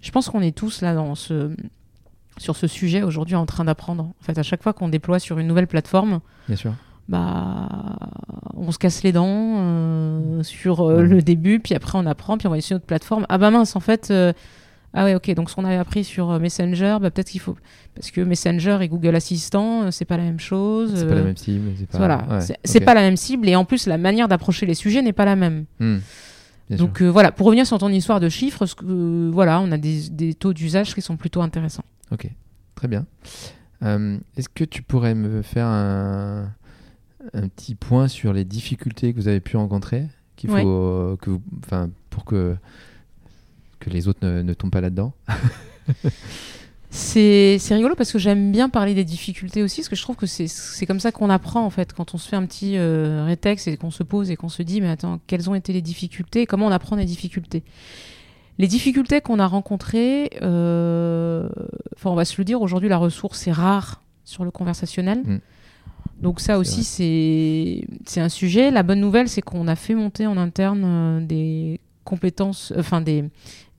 je 0.03 0.11
pense 0.11 0.31
qu'on 0.31 0.41
est 0.41 0.57
tous 0.57 0.81
là 0.81 0.95
dans 0.95 1.15
ce, 1.15 1.51
sur 2.39 2.57
ce 2.57 2.67
sujet 2.67 3.03
aujourd'hui 3.03 3.35
en 3.37 3.45
train 3.45 3.65
d'apprendre. 3.67 4.05
En 4.05 4.15
fait, 4.23 4.39
à 4.39 4.43
chaque 4.43 4.63
fois 4.63 4.73
qu'on 4.73 4.89
déploie 4.89 5.19
sur 5.19 5.39
une 5.39 5.49
nouvelle 5.49 5.67
plateforme, 5.67 6.21
Bien 6.47 6.57
sûr. 6.57 6.73
Bah, 7.09 7.69
on 8.55 8.71
se 8.71 8.79
casse 8.79 9.03
les 9.03 9.13
dents 9.13 9.27
euh, 9.27 10.43
sur 10.43 10.83
euh, 10.83 11.03
le 11.03 11.23
début, 11.23 11.59
puis 11.59 11.75
après 11.75 11.99
on 11.99 12.05
apprend, 12.07 12.37
puis 12.37 12.47
on 12.47 12.51
va 12.51 12.59
essayer 12.59 12.75
une 12.75 12.77
autre 12.77 12.87
plateforme. 12.87 13.25
Ah 13.31 13.39
bah 13.39 13.51
mince, 13.51 13.77
en 13.77 13.81
fait, 13.81 14.11
euh, 14.11 14.33
ah 14.93 15.05
ouais, 15.05 15.15
ok, 15.15 15.33
donc 15.35 15.49
ce 15.49 15.55
qu'on 15.55 15.65
avait 15.65 15.77
appris 15.77 16.05
sur 16.05 16.39
Messenger, 16.39 16.99
bah, 17.01 17.11
peut-être 17.11 17.31
qu'il 17.31 17.41
faut. 17.41 17.57
Parce 17.95 18.11
que 18.11 18.21
Messenger 18.21 18.79
et 18.83 18.89
Google 18.89 19.15
Assistant, 19.17 19.91
c'est 19.91 20.05
pas 20.05 20.19
la 20.19 20.25
même 20.25 20.39
chose. 20.39 20.93
C'est 20.95 21.09
pas 21.09 21.15
la 21.15 21.23
même 21.23 21.37
cible. 21.37 21.71
Pas, 21.91 21.99
voilà, 21.99 22.27
ouais, 22.31 22.57
c'est 22.63 22.81
pas 22.81 22.95
la 22.95 23.01
même 23.01 23.17
cible 23.17 23.49
et 23.49 23.57
en 23.57 23.65
plus 23.65 23.87
la 23.87 23.99
manière 23.99 24.29
d'approcher 24.29 24.67
les 24.67 24.75
sujets 24.75 25.01
n'est 25.01 25.13
pas 25.15 25.25
la 25.25 25.37
même. 25.37 25.65
Hmm. 25.81 25.99
Donc 26.71 27.01
voilà, 27.01 27.33
pour 27.33 27.47
revenir 27.47 27.67
sur 27.67 27.79
ton 27.79 27.89
histoire 27.89 28.21
de 28.21 28.29
chiffres, 28.29 28.67
ce 28.67 28.75
que, 28.75 29.31
voilà, 29.33 29.61
on 29.61 29.73
a 29.73 29.79
des, 29.79 30.11
des 30.11 30.35
taux 30.35 30.53
d'usage 30.53 30.95
qui 30.95 31.01
sont 31.01 31.17
plutôt 31.17 31.41
intéressants. 31.41 31.85
Ok, 32.11 32.29
très 32.75 32.89
bien. 32.89 33.07
Est-ce 33.81 34.51
que 34.51 34.65
tu 34.65 34.83
pourrais 34.83 35.15
me 35.15 35.41
faire 35.41 35.67
un, 35.67 36.53
un 37.35 37.49
petit 37.49 37.75
point 37.75 38.09
sur 38.09 38.33
les 38.33 38.45
difficultés 38.45 39.13
que 39.13 39.19
vous 39.21 39.29
avez 39.29 39.41
pu 39.41 39.57
rencontrer 39.57 40.05
qu'il 40.37 40.51
faut, 40.51 40.57
Ouais. 40.57 40.65
euh, 40.67 41.17
que 41.17 41.31
vous, 41.31 41.43
pour 42.11 42.25
que, 42.25 42.57
que 43.81 43.91
les 43.91 44.09
autres 44.09 44.21
ne, 44.27 44.43
ne 44.43 44.55
tombent 44.55 44.71
pas 44.71 44.81
là-dedans 44.81 45.13
C'est 46.91 47.59
rigolo 47.71 47.95
parce 47.95 48.13
que 48.13 48.19
j'aime 48.19 48.51
bien 48.51 48.71
parler 48.71 48.95
des 48.95 49.05
difficultés 49.05 49.63
aussi, 49.63 49.83
parce 49.83 49.91
que 49.91 49.97
je 49.97 50.01
trouve 50.03 50.17
que 50.17 50.27
c'est 50.27 50.87
comme 50.87 51.01
ça 51.01 51.13
qu'on 51.13 51.29
apprend 51.29 51.65
en 51.65 51.71
fait, 51.71 51.93
quand 51.93 52.15
on 52.15 52.19
se 52.19 52.27
fait 52.29 52.37
un 52.37 52.47
petit 52.47 52.79
euh, 52.79 53.25
rétex 53.27 53.67
et 53.67 53.77
qu'on 53.77 53.91
se 53.91 54.03
pose 54.03 54.31
et 54.31 54.37
qu'on 54.37 54.49
se 54.49 54.63
dit 54.63 54.81
mais 54.81 54.89
attends, 54.89 55.21
quelles 55.27 55.51
ont 55.51 55.55
été 55.55 55.75
les 55.75 55.83
difficultés 55.83 56.43
et 56.43 56.47
comment 56.47 56.67
on 56.67 56.71
apprend 56.71 56.97
des 56.97 57.05
difficultés? 57.05 57.63
Les 58.57 58.67
difficultés 58.67 59.21
qu'on 59.21 59.39
a 59.39 59.47
rencontrées, 59.47 60.31
euh, 60.41 61.49
enfin 61.95 62.11
on 62.11 62.15
va 62.15 62.25
se 62.25 62.37
le 62.39 62.45
dire, 62.45 62.63
aujourd'hui 62.63 62.89
la 62.89 62.97
ressource 62.97 63.47
est 63.47 63.53
rare 63.53 64.03
sur 64.25 64.45
le 64.45 64.51
conversationnel. 64.51 65.23
Mm. 65.25 65.39
Donc 66.21 66.41
ça 66.41 66.59
aussi 66.59 66.83
c'est 68.05 68.21
un 68.21 68.29
sujet. 68.29 68.71
La 68.71 68.83
bonne 68.83 69.01
nouvelle 69.01 69.29
c'est 69.29 69.43
qu'on 69.43 69.69
a 69.69 69.77
fait 69.77 69.95
monter 69.95 70.27
en 70.27 70.37
interne 70.37 70.83
euh, 70.85 71.21
des 71.21 71.81
compétences, 72.05 72.73
euh, 72.73 72.81
enfin 72.81 73.01
des 73.01 73.25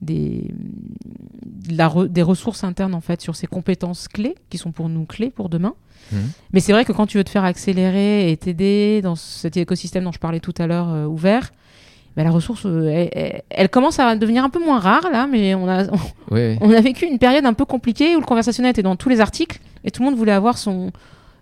des, 0.00 0.44
de 1.44 1.76
la 1.76 1.88
re- 1.88 2.08
des 2.08 2.22
ressources 2.22 2.64
internes 2.64 2.94
en 2.94 3.02
fait 3.02 3.20
sur 3.20 3.36
ces 3.36 3.46
compétences 3.46 4.08
clés 4.08 4.34
qui 4.48 4.56
sont 4.56 4.72
pour 4.72 4.88
nous 4.88 5.04
clés 5.04 5.28
pour 5.30 5.50
demain. 5.50 5.74
Mhm. 6.12 6.18
Mais 6.54 6.60
c'est 6.60 6.72
vrai 6.72 6.86
que 6.86 6.92
quand 6.92 7.06
tu 7.06 7.18
veux 7.18 7.24
te 7.24 7.28
faire 7.30 7.44
accélérer 7.44 8.30
et 8.32 8.36
t'aider 8.38 9.00
dans 9.02 9.14
cet 9.16 9.58
écosystème 9.58 10.04
dont 10.04 10.12
je 10.12 10.18
parlais 10.18 10.40
tout 10.40 10.54
à 10.56 10.66
l'heure 10.66 10.88
euh, 10.88 11.04
ouvert, 11.04 11.50
ben, 12.16 12.24
la 12.24 12.30
ressource, 12.30 12.64
elle, 12.64 13.10
elle- 13.12 13.42
elle 13.50 13.68
commence 13.68 13.98
à 13.98 14.16
devenir 14.16 14.42
un 14.42 14.48
peu 14.48 14.58
moins 14.64 14.78
rare 14.80 15.10
là, 15.12 15.26
mais 15.30 15.54
on 15.54 15.68
a, 15.68 15.84
Oui, 16.30 16.40
oui. 16.40 16.58
on 16.62 16.70
a 16.72 16.80
vécu 16.80 17.04
une 17.04 17.18
période 17.18 17.44
un 17.44 17.52
peu 17.52 17.66
compliquée 17.66 18.16
où 18.16 18.20
le 18.20 18.24
conversationnel 18.26 18.70
était 18.70 18.82
dans 18.82 18.96
tous 18.96 19.10
les 19.10 19.20
articles 19.20 19.60
et 19.84 19.90
tout 19.90 20.02
le 20.02 20.08
monde 20.08 20.18
voulait 20.18 20.32
avoir 20.32 20.56
son, 20.56 20.92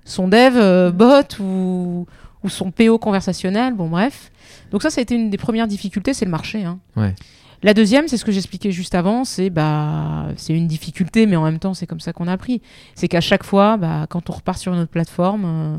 son 0.09 0.27
dev 0.29 0.57
euh, 0.57 0.91
bot 0.91 1.39
ou, 1.41 2.07
ou 2.43 2.49
son 2.49 2.71
PO 2.71 2.99
conversationnel, 2.99 3.75
bon 3.75 3.89
bref. 3.89 4.33
Donc 4.71 4.83
ça, 4.83 4.91
ça 4.91 5.01
a 5.01 5.03
été 5.03 5.15
une 5.15 5.31
des 5.31 5.37
premières 5.39 5.67
difficultés, 5.67 6.15
c'est 6.15 6.25
le 6.25 6.31
marché. 6.31 6.65
hein. 6.65 6.79
Ouais. 6.97 7.15
La 7.63 7.75
deuxième, 7.75 8.07
c'est 8.07 8.17
ce 8.17 8.25
que 8.25 8.31
j'expliquais 8.33 8.71
juste 8.71 8.95
avant, 8.95 9.25
c'est 9.25 9.51
bah 9.51 10.27
c'est 10.37 10.55
une 10.55 10.69
difficulté, 10.69 11.27
mais 11.27 11.35
en 11.35 11.43
même 11.43 11.59
temps 11.59 11.75
c'est 11.75 11.87
comme 11.89 11.99
ça 11.99 12.13
qu'on 12.13 12.29
a 12.29 12.33
appris. 12.33 12.63
C'est 12.95 13.09
qu'à 13.09 13.21
chaque 13.21 13.43
fois, 13.43 13.77
bah, 13.77 14.07
quand 14.09 14.31
on 14.31 14.33
repart 14.33 14.59
sur 14.59 14.73
une 14.73 14.79
autre 14.81 14.91
plateforme, 14.93 15.45
euh, 15.45 15.77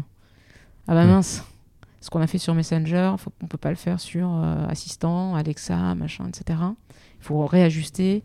ah 0.90 0.94
bah 0.94 1.06
mince, 1.06 1.44
ce 2.02 2.10
qu'on 2.10 2.20
a 2.22 2.28
fait 2.28 2.38
sur 2.38 2.54
Messenger, 2.54 3.14
faut, 3.18 3.32
on 3.42 3.48
peut 3.48 3.58
pas 3.58 3.70
le 3.70 3.78
faire 3.78 4.00
sur 4.02 4.30
euh, 4.30 4.68
Assistant, 4.68 5.36
Alexa, 5.36 5.96
machin, 5.96 6.26
etc. 6.28 6.60
Il 7.22 7.26
faut 7.26 7.46
réajuster. 7.46 8.24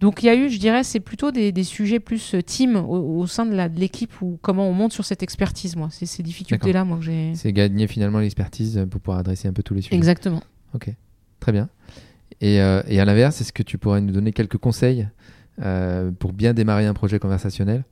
Donc 0.00 0.22
il 0.22 0.26
y 0.26 0.28
a 0.30 0.34
eu, 0.34 0.48
je 0.48 0.58
dirais, 0.58 0.82
c'est 0.82 1.00
plutôt 1.00 1.30
des, 1.30 1.52
des 1.52 1.64
sujets 1.64 2.00
plus 2.00 2.34
euh, 2.34 2.42
team 2.42 2.76
au, 2.76 3.18
au 3.18 3.26
sein 3.26 3.44
de 3.44 3.54
l'équipe 3.78 4.22
ou 4.22 4.38
comment 4.40 4.66
on 4.68 4.72
monte 4.72 4.92
sur 4.92 5.04
cette 5.04 5.22
expertise, 5.22 5.76
moi. 5.76 5.88
C'est 5.90 6.06
ces 6.06 6.22
difficultés-là, 6.22 6.84
moi, 6.84 6.96
que 6.96 7.04
j'ai. 7.04 7.34
C'est 7.34 7.52
gagner 7.52 7.86
finalement 7.86 8.18
l'expertise 8.18 8.86
pour 8.90 9.00
pouvoir 9.00 9.18
adresser 9.18 9.48
un 9.48 9.52
peu 9.52 9.62
tous 9.62 9.74
les 9.74 9.82
sujets. 9.82 9.96
Exactement. 9.96 10.42
Ok, 10.74 10.90
très 11.38 11.52
bien. 11.52 11.68
Et, 12.40 12.60
euh, 12.62 12.82
et 12.88 12.98
à 13.00 13.04
l'inverse, 13.04 13.40
est-ce 13.40 13.52
que 13.52 13.62
tu 13.62 13.76
pourrais 13.76 14.00
nous 14.00 14.12
donner 14.12 14.32
quelques 14.32 14.56
conseils 14.56 15.06
euh, 15.60 16.10
pour 16.12 16.32
bien 16.32 16.54
démarrer 16.54 16.86
un 16.86 16.94
projet 16.94 17.18
conversationnel? 17.18 17.84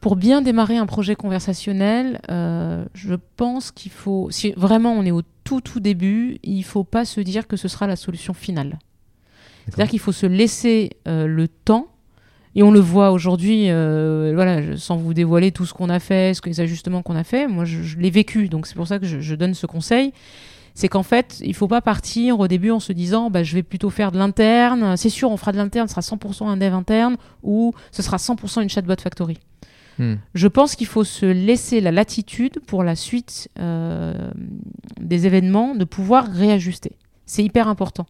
Pour 0.00 0.14
bien 0.16 0.42
démarrer 0.42 0.76
un 0.76 0.86
projet 0.86 1.16
conversationnel, 1.16 2.20
euh, 2.30 2.84
je 2.94 3.14
pense 3.36 3.72
qu'il 3.72 3.90
faut, 3.90 4.28
si 4.30 4.52
vraiment 4.52 4.92
on 4.92 5.04
est 5.04 5.10
au 5.10 5.22
tout 5.44 5.60
tout 5.60 5.80
début, 5.80 6.38
il 6.42 6.62
faut 6.62 6.84
pas 6.84 7.04
se 7.04 7.20
dire 7.20 7.48
que 7.48 7.56
ce 7.56 7.68
sera 7.68 7.86
la 7.86 7.96
solution 7.96 8.34
finale. 8.34 8.78
C'est-à-dire 9.70 9.90
qu'il 9.90 10.00
faut 10.00 10.12
se 10.12 10.26
laisser 10.26 10.90
euh, 11.06 11.26
le 11.26 11.48
temps. 11.48 11.88
Et 12.54 12.62
on 12.62 12.70
le 12.70 12.80
voit 12.80 13.12
aujourd'hui, 13.12 13.70
euh, 13.70 14.32
voilà, 14.34 14.62
je- 14.62 14.74
sans 14.74 14.96
vous 14.96 15.14
dévoiler 15.14 15.52
tout 15.52 15.64
ce 15.66 15.74
qu'on 15.74 15.90
a 15.90 16.00
fait, 16.00 16.34
ce 16.34 16.40
que, 16.40 16.48
les 16.48 16.60
ajustements 16.60 17.02
qu'on 17.02 17.14
a 17.14 17.22
fait. 17.24 17.46
Moi, 17.46 17.64
je, 17.64 17.82
je 17.82 17.98
l'ai 17.98 18.10
vécu, 18.10 18.48
donc 18.48 18.66
c'est 18.66 18.74
pour 18.74 18.86
ça 18.86 18.98
que 18.98 19.06
je, 19.06 19.20
je 19.20 19.34
donne 19.34 19.54
ce 19.54 19.66
conseil. 19.66 20.12
C'est 20.74 20.88
qu'en 20.88 21.02
fait, 21.02 21.40
il 21.44 21.54
faut 21.54 21.68
pas 21.68 21.80
partir 21.80 22.40
au 22.40 22.48
début 22.48 22.70
en 22.70 22.80
se 22.80 22.92
disant, 22.92 23.30
bah, 23.30 23.42
je 23.42 23.54
vais 23.54 23.62
plutôt 23.62 23.90
faire 23.90 24.12
de 24.12 24.18
l'interne. 24.18 24.96
C'est 24.96 25.08
sûr, 25.10 25.30
on 25.30 25.36
fera 25.36 25.52
de 25.52 25.56
l'interne, 25.56 25.88
ce 25.88 25.94
sera 25.94 26.02
100% 26.16 26.46
un 26.48 26.56
dev 26.56 26.72
interne 26.72 27.16
ou 27.42 27.74
ce 27.92 28.02
sera 28.02 28.16
100% 28.16 28.62
une 28.62 28.68
chatbot 28.70 28.94
factory. 29.00 29.38
Hmm. 29.98 30.14
Je 30.34 30.46
pense 30.46 30.76
qu'il 30.76 30.86
faut 30.86 31.02
se 31.04 31.26
laisser 31.26 31.80
la 31.80 31.90
latitude 31.90 32.60
pour 32.66 32.84
la 32.84 32.94
suite 32.94 33.48
euh, 33.58 34.14
des 35.00 35.26
événements 35.26 35.74
de 35.74 35.84
pouvoir 35.84 36.26
réajuster. 36.28 36.92
C'est 37.28 37.44
hyper 37.44 37.68
important. 37.68 38.06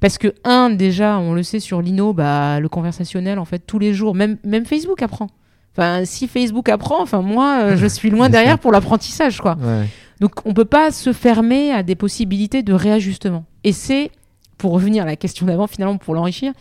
Parce 0.00 0.16
que, 0.16 0.34
un, 0.44 0.70
déjà, 0.70 1.18
on 1.18 1.34
le 1.34 1.42
sait 1.42 1.60
sur 1.60 1.82
Lino, 1.82 2.14
bah, 2.14 2.58
le 2.58 2.68
conversationnel, 2.70 3.38
en 3.38 3.44
fait, 3.44 3.60
tous 3.60 3.78
les 3.78 3.92
jours, 3.92 4.14
même, 4.14 4.38
même 4.44 4.64
Facebook 4.64 5.02
apprend. 5.02 5.28
Enfin, 5.76 6.06
si 6.06 6.26
Facebook 6.26 6.70
apprend, 6.70 7.02
enfin, 7.02 7.20
moi, 7.20 7.60
euh, 7.62 7.76
je 7.76 7.86
suis 7.86 8.08
loin 8.08 8.28
derrière 8.30 8.58
pour 8.58 8.72
l'apprentissage, 8.72 9.42
quoi. 9.42 9.58
Ouais. 9.60 9.86
Donc, 10.20 10.46
on 10.46 10.54
peut 10.54 10.64
pas 10.64 10.90
se 10.90 11.12
fermer 11.12 11.70
à 11.70 11.82
des 11.82 11.94
possibilités 11.94 12.62
de 12.62 12.72
réajustement. 12.72 13.44
Et 13.62 13.72
c'est, 13.72 14.10
pour 14.56 14.72
revenir 14.72 15.02
à 15.02 15.06
la 15.06 15.16
question 15.16 15.44
d'avant, 15.44 15.66
finalement, 15.66 15.98
pour 15.98 16.14
l'enrichir, 16.14 16.54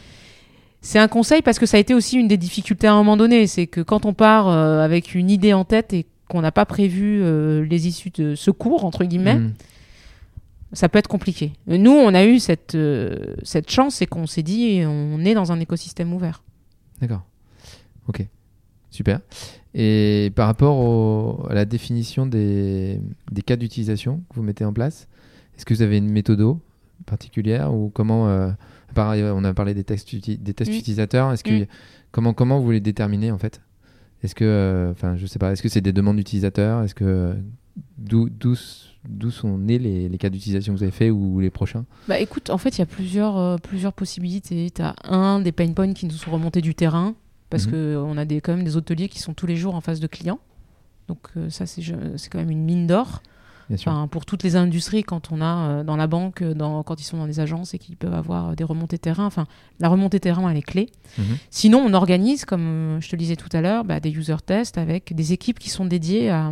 c'est 0.82 1.00
un 1.00 1.08
conseil 1.08 1.41
parce 1.41 1.60
que 1.60 1.65
ça 1.65 1.78
a 1.78 1.80
été 1.80 1.93
aussi 1.93 2.17
une 2.17 2.28
des 2.28 2.38
difficultés 2.38 2.88
à 2.88 2.93
un 2.93 2.97
moment 2.97 3.15
donné. 3.15 3.47
C'est 3.47 3.67
que 3.67 3.80
quand 3.80 4.06
on 4.06 4.13
part 4.13 4.50
euh, 4.50 4.84
avec 4.84 5.15
une 5.15 5.30
idée 5.30 5.54
en 5.54 5.63
tête 5.63 5.93
et 5.93 6.08
qu'on 6.28 6.41
n'a 6.41 6.52
pas 6.52 6.65
prévu 6.65 7.21
euh, 7.21 7.63
les 7.63 7.88
issues 7.88 8.10
de 8.10 8.36
secours, 8.36 8.84
entre 8.84 9.06
guillemets, 9.06 9.36
Hmm. 9.36 9.52
Ça 10.73 10.89
peut 10.89 10.99
être 10.99 11.07
compliqué. 11.07 11.53
Nous, 11.67 11.91
on 11.91 12.13
a 12.13 12.25
eu 12.25 12.39
cette, 12.39 12.75
euh, 12.75 13.36
cette 13.43 13.69
chance, 13.69 13.95
c'est 13.95 14.05
qu'on 14.05 14.27
s'est 14.27 14.43
dit, 14.43 14.81
on 14.86 15.23
est 15.25 15.34
dans 15.34 15.51
un 15.51 15.60
écosystème 15.60 16.13
ouvert. 16.13 16.43
D'accord. 17.01 17.23
Ok. 18.07 18.25
Super. 18.89 19.19
Et 19.73 20.31
par 20.36 20.47
rapport 20.47 20.77
au- 20.77 21.45
à 21.49 21.53
la 21.53 21.65
définition 21.65 22.25
des, 22.25 22.99
des 23.31 23.41
cas 23.41 23.55
d'utilisation 23.55 24.21
que 24.29 24.36
vous 24.36 24.43
mettez 24.43 24.65
en 24.65 24.73
place, 24.73 25.07
est-ce 25.55 25.65
que 25.65 25.73
vous 25.73 25.81
avez 25.81 25.97
une 25.97 26.12
méthode 26.12 26.57
particulière 27.05 27.73
ou 27.73 27.89
comment 27.93 28.27
euh, 28.27 28.51
pareil, 28.93 29.23
on 29.23 29.43
a 29.43 29.53
parlé 29.53 29.73
des 29.73 29.84
tests, 29.84 30.13
des 30.15 30.53
tests 30.53 30.71
Mm. 30.71 30.75
utilisateurs. 30.75 31.31
Est-ce 31.31 31.43
que 31.43 31.63
Mm. 31.63 31.67
comment 32.12 32.34
comment 32.34 32.60
vous 32.60 32.71
les 32.71 32.79
déterminez 32.81 33.31
en 33.31 33.38
fait? 33.38 33.62
Est-ce 34.23 34.36
que 34.36 34.43
euh, 34.45 34.91
enfin 34.91 35.15
je 35.15 35.25
sais 35.25 35.39
pas. 35.39 35.51
Est-ce 35.51 35.62
que 35.63 35.69
c'est 35.69 35.81
des 35.81 35.93
demandes 35.93 36.17
d'utilisateurs? 36.17 36.84
Est-ce 36.84 36.93
que 36.95 37.36
d'où 37.97 38.27
sont 39.31 39.57
nés 39.57 39.79
les, 39.79 40.10
les 40.10 40.17
cas 40.17 40.29
d'utilisation 40.29 40.73
que 40.73 40.77
vous 40.77 40.84
avez 40.84 40.91
fait 40.91 41.10
ou 41.10 41.39
les 41.39 41.49
prochains? 41.49 41.86
Bah 42.07 42.19
écoute, 42.19 42.49
en 42.49 42.57
fait, 42.57 42.77
il 42.77 42.79
y 42.79 42.81
a 42.84 42.86
plusieurs, 42.86 43.38
euh, 43.38 43.57
plusieurs 43.57 43.93
possibilités. 43.93 44.69
Tu 44.71 44.81
as 44.81 44.95
un, 45.03 45.39
des 45.39 45.51
pain 45.51 45.71
points 45.73 45.93
qui 45.93 46.05
nous 46.05 46.12
sont 46.13 46.31
remontés 46.31 46.62
du 46.62 46.75
terrain, 46.75 47.15
parce 47.49 47.65
Mhm. 47.65 47.71
que 47.71 48.01
qu'on 48.03 48.17
a 48.17 48.25
des, 48.25 48.41
quand 48.41 48.55
même 48.55 48.63
des 48.65 48.77
hôteliers 48.77 49.10
qui 49.10 49.19
sont 49.19 49.34
tous 49.34 49.47
les 49.47 49.55
jours 49.55 49.75
en 49.75 49.81
face 49.81 49.99
de 49.99 50.07
clients. 50.07 50.39
Donc 51.07 51.19
euh, 51.38 51.49
ça, 51.49 51.65
c'est 51.65 51.81
quand 52.29 52.38
même 52.39 52.51
une 52.51 52.63
mine 52.63 52.88
d'or. 52.88 53.21
Enfin, 53.73 54.07
pour 54.10 54.25
toutes 54.25 54.43
les 54.43 54.55
industries, 54.55 55.03
quand 55.03 55.31
on 55.31 55.41
a 55.41 55.45
euh, 55.45 55.84
dans 55.84 55.95
la 55.95 56.07
banque, 56.07 56.41
euh, 56.41 56.53
dans, 56.53 56.84
quand 56.84 56.99
ils 56.99 57.03
sont 57.03 57.17
dans 57.17 57.25
les 57.25 57.39
agences 57.39 57.73
et 57.73 57.79
qu'ils 57.79 57.97
peuvent 57.97 58.13
avoir 58.13 58.49
euh, 58.49 58.55
des 58.55 58.63
remontées 58.63 58.97
terrain, 58.97 59.25
enfin, 59.25 59.45
la 59.79 59.89
remontée 59.89 60.19
terrain, 60.19 60.49
elle 60.49 60.57
est 60.57 60.62
clé. 60.62 60.89
Mhm. 61.17 61.38
Sinon, 61.49 61.84
on 61.86 61.93
organise, 61.93 62.45
comme 62.45 62.97
je 63.01 63.07
te 63.10 63.15
le 63.15 63.19
disais 63.19 63.36
tout 63.36 63.49
à 63.53 63.62
l'heure, 63.62 63.84
bah, 63.84 63.99
des 63.99 64.12
user 64.12 64.36
tests 64.45 64.77
avec 64.77 65.13
des 65.15 65.34
équipes 65.34 65.60
qui 65.60 65.69
sont 65.69 65.86
dédiées 65.86 66.29
à, 66.29 66.51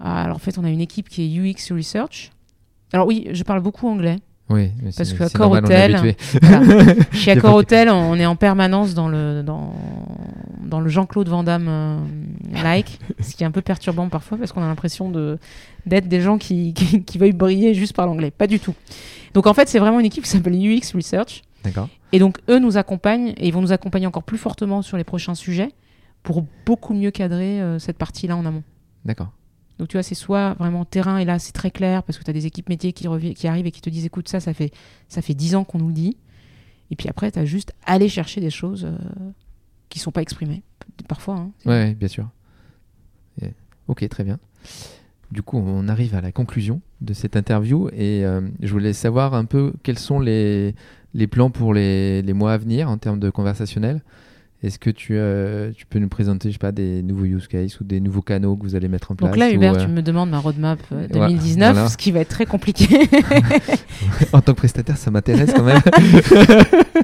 à- 0.00 0.22
Alors, 0.24 0.36
en 0.36 0.40
fait, 0.40 0.58
on 0.58 0.64
a 0.64 0.70
une 0.70 0.80
équipe 0.80 1.08
qui 1.08 1.22
est 1.22 1.38
UX 1.38 1.72
Research. 1.74 2.30
Alors, 2.92 3.06
oui, 3.06 3.28
je 3.32 3.42
parle 3.42 3.60
beaucoup 3.60 3.88
anglais. 3.88 4.16
Oui, 4.48 4.70
mais 4.80 4.90
Parce 4.96 5.12
on 5.12 5.56
est 5.56 5.58
Hotel-. 5.58 6.14
Voilà. 6.40 6.94
Chez 7.12 7.32
Accor 7.32 7.54
Hotel, 7.56 7.88
on 7.90 8.14
est 8.14 8.26
en 8.26 8.36
permanence 8.36 8.94
dans 8.94 9.08
le, 9.08 9.42
dans, 9.44 9.74
dans 10.66 10.80
le 10.80 10.88
Jean-Claude 10.88 11.28
Van 11.28 11.42
Damme 11.42 11.66
euh, 11.68 11.98
like, 12.62 12.98
ce 13.20 13.34
qui 13.34 13.42
est 13.42 13.46
un 13.46 13.50
peu 13.50 13.62
perturbant 13.62 14.08
parfois 14.08 14.38
parce 14.38 14.52
qu'on 14.52 14.62
a 14.62 14.66
l'impression 14.66 15.10
de 15.10 15.38
d'être 15.86 16.08
des 16.08 16.20
gens 16.20 16.38
qui, 16.38 16.74
qui, 16.74 17.02
qui 17.02 17.18
veuillent 17.18 17.32
briller 17.32 17.74
juste 17.74 17.94
par 17.94 18.06
l'anglais. 18.06 18.30
Pas 18.30 18.46
du 18.46 18.60
tout. 18.60 18.74
Donc 19.34 19.46
en 19.46 19.54
fait, 19.54 19.68
c'est 19.68 19.78
vraiment 19.78 20.00
une 20.00 20.06
équipe 20.06 20.24
qui 20.24 20.30
s'appelle 20.30 20.54
UX 20.54 20.94
Research. 20.94 21.42
D'accord. 21.64 21.88
Et 22.12 22.18
donc, 22.18 22.38
eux 22.48 22.58
nous 22.58 22.76
accompagnent 22.76 23.34
et 23.36 23.48
ils 23.48 23.52
vont 23.52 23.60
nous 23.60 23.72
accompagner 23.72 24.06
encore 24.06 24.22
plus 24.22 24.38
fortement 24.38 24.82
sur 24.82 24.96
les 24.96 25.04
prochains 25.04 25.34
sujets 25.34 25.72
pour 26.22 26.44
beaucoup 26.64 26.94
mieux 26.94 27.10
cadrer 27.10 27.60
euh, 27.60 27.78
cette 27.78 27.98
partie-là 27.98 28.36
en 28.36 28.46
amont. 28.46 28.62
D'accord. 29.04 29.32
Donc, 29.78 29.88
tu 29.88 29.96
vois, 29.96 30.02
c'est 30.02 30.14
soit 30.14 30.54
vraiment 30.54 30.84
terrain 30.84 31.18
et 31.18 31.24
là, 31.24 31.38
c'est 31.38 31.52
très 31.52 31.70
clair 31.70 32.02
parce 32.02 32.18
que 32.18 32.24
tu 32.24 32.30
as 32.30 32.32
des 32.32 32.46
équipes 32.46 32.68
métiers 32.68 32.92
qui, 32.92 33.08
qui 33.34 33.48
arrivent 33.48 33.66
et 33.66 33.70
qui 33.70 33.80
te 33.80 33.90
disent 33.90 34.06
écoute, 34.06 34.28
ça, 34.28 34.40
ça 34.40 34.54
fait, 34.54 34.72
ça 35.08 35.20
fait 35.20 35.34
10 35.34 35.56
ans 35.56 35.64
qu'on 35.64 35.78
nous 35.78 35.88
le 35.88 35.92
dit. 35.92 36.16
Et 36.90 36.96
puis 36.96 37.08
après, 37.08 37.30
tu 37.30 37.38
as 37.38 37.44
juste 37.44 37.74
à 37.84 37.94
aller 37.94 38.08
chercher 38.08 38.40
des 38.40 38.50
choses 38.50 38.84
euh, 38.84 38.96
qui 39.96 40.00
sont 40.00 40.12
pas 40.12 40.20
exprimées. 40.20 40.62
P- 40.98 41.04
Parfois. 41.08 41.36
hein. 41.36 41.50
C'est- 41.58 41.68
Ouais, 41.70 41.94
bien 41.94 42.08
sûr. 42.08 42.28
Ok, 43.88 44.06
très 44.08 44.24
bien. 44.24 44.40
Du 45.30 45.42
coup, 45.42 45.58
on 45.58 45.86
arrive 45.86 46.16
à 46.16 46.20
la 46.20 46.32
conclusion 46.32 46.80
de 47.00 47.12
cette 47.14 47.36
interview 47.36 47.88
et 47.92 48.24
euh, 48.24 48.40
je 48.60 48.72
voulais 48.72 48.92
savoir 48.92 49.34
un 49.34 49.44
peu 49.44 49.72
quels 49.84 49.98
sont 49.98 50.18
les, 50.18 50.74
les 51.14 51.26
plans 51.28 51.50
pour 51.50 51.72
les, 51.72 52.20
les 52.22 52.32
mois 52.32 52.52
à 52.54 52.58
venir 52.58 52.90
en 52.90 52.98
termes 52.98 53.20
de 53.20 53.30
conversationnel. 53.30 54.02
Est-ce 54.66 54.80
que 54.80 54.90
tu, 54.90 55.12
euh, 55.12 55.70
tu 55.76 55.86
peux 55.86 56.00
nous 56.00 56.08
présenter, 56.08 56.48
je 56.48 56.54
sais 56.54 56.58
pas, 56.58 56.72
des 56.72 57.00
nouveaux 57.00 57.24
use 57.24 57.46
cases 57.46 57.78
ou 57.78 57.84
des 57.84 58.00
nouveaux 58.00 58.20
canaux 58.20 58.56
que 58.56 58.64
vous 58.64 58.74
allez 58.74 58.88
mettre 58.88 59.12
en 59.12 59.14
place 59.14 59.30
Donc 59.30 59.38
là, 59.38 59.50
Hubert, 59.52 59.74
euh, 59.74 59.84
tu 59.84 59.86
me 59.86 60.02
demandes 60.02 60.28
ma 60.28 60.40
roadmap 60.40 60.80
euh, 60.92 61.02
Ouais, 61.02 61.08
2019, 61.08 61.72
voilà. 61.72 61.88
ce 61.88 61.96
qui 61.96 62.10
va 62.10 62.18
être 62.20 62.30
très 62.30 62.46
compliqué. 62.46 62.86
En 64.32 64.40
tant 64.40 64.52
que 64.52 64.58
prestataire, 64.58 64.96
ça 64.96 65.10
m'intéresse 65.10 65.52
quand 65.54 65.62
même. 65.62 65.80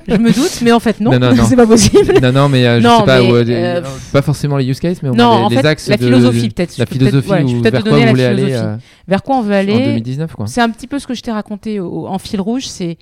je 0.08 0.16
me 0.16 0.32
doute, 0.32 0.60
mais 0.62 0.72
en 0.72 0.80
fait, 0.80 1.00
non, 1.00 1.12
Non, 1.12 1.18
non, 1.20 1.34
non. 1.34 1.44
c'est 1.48 1.56
pas 1.56 1.66
possible. 1.66 2.18
non, 2.20 2.32
non, 2.32 2.48
mais 2.48 2.66
euh, 2.66 2.80
je 2.80 2.86
sais 2.86 3.04
pas, 3.04 3.20
mais, 3.22 3.32
euh, 3.32 3.44
euh, 3.48 3.82
pas 4.12 4.22
forcément 4.22 4.56
les 4.56 4.66
use 4.68 4.80
cases, 4.80 5.02
mais 5.02 5.08
au 5.08 5.14
moins 5.14 5.38
les, 5.38 5.44
en 5.44 5.48
les 5.48 5.56
fait, 5.56 5.66
axes 5.66 5.88
la 5.88 5.96
de- 5.96 6.04
philosophie, 6.04 6.48
peut-être. 6.50 6.78
La 6.78 6.86
philosophie 6.86 7.30
ouais, 7.30 7.40
je 7.42 7.52
peux 7.52 7.58
ou 7.58 7.62
peut-être 7.62 7.72
vers 7.74 7.84
te 7.84 7.88
quoi 7.88 7.98
vous 8.06 8.14
la 8.16 8.28
aller 8.28 8.52
euh, 8.52 8.76
Vers 9.08 9.22
quoi 9.22 9.36
on 9.36 9.42
veut 9.42 9.54
en 9.54 9.58
aller 9.58 9.84
2019 9.86 10.34
quoi. 10.34 10.46
C'est 10.46 10.60
un 10.60 10.70
petit 10.70 10.86
peu 10.86 10.98
ce 10.98 11.06
que 11.06 11.14
je 11.14 11.22
t'ai 11.22 11.30
raconté 11.32 11.78
en 11.80 12.18
fil 12.18 12.40
rouge, 12.40 12.66
c'est 12.66 12.98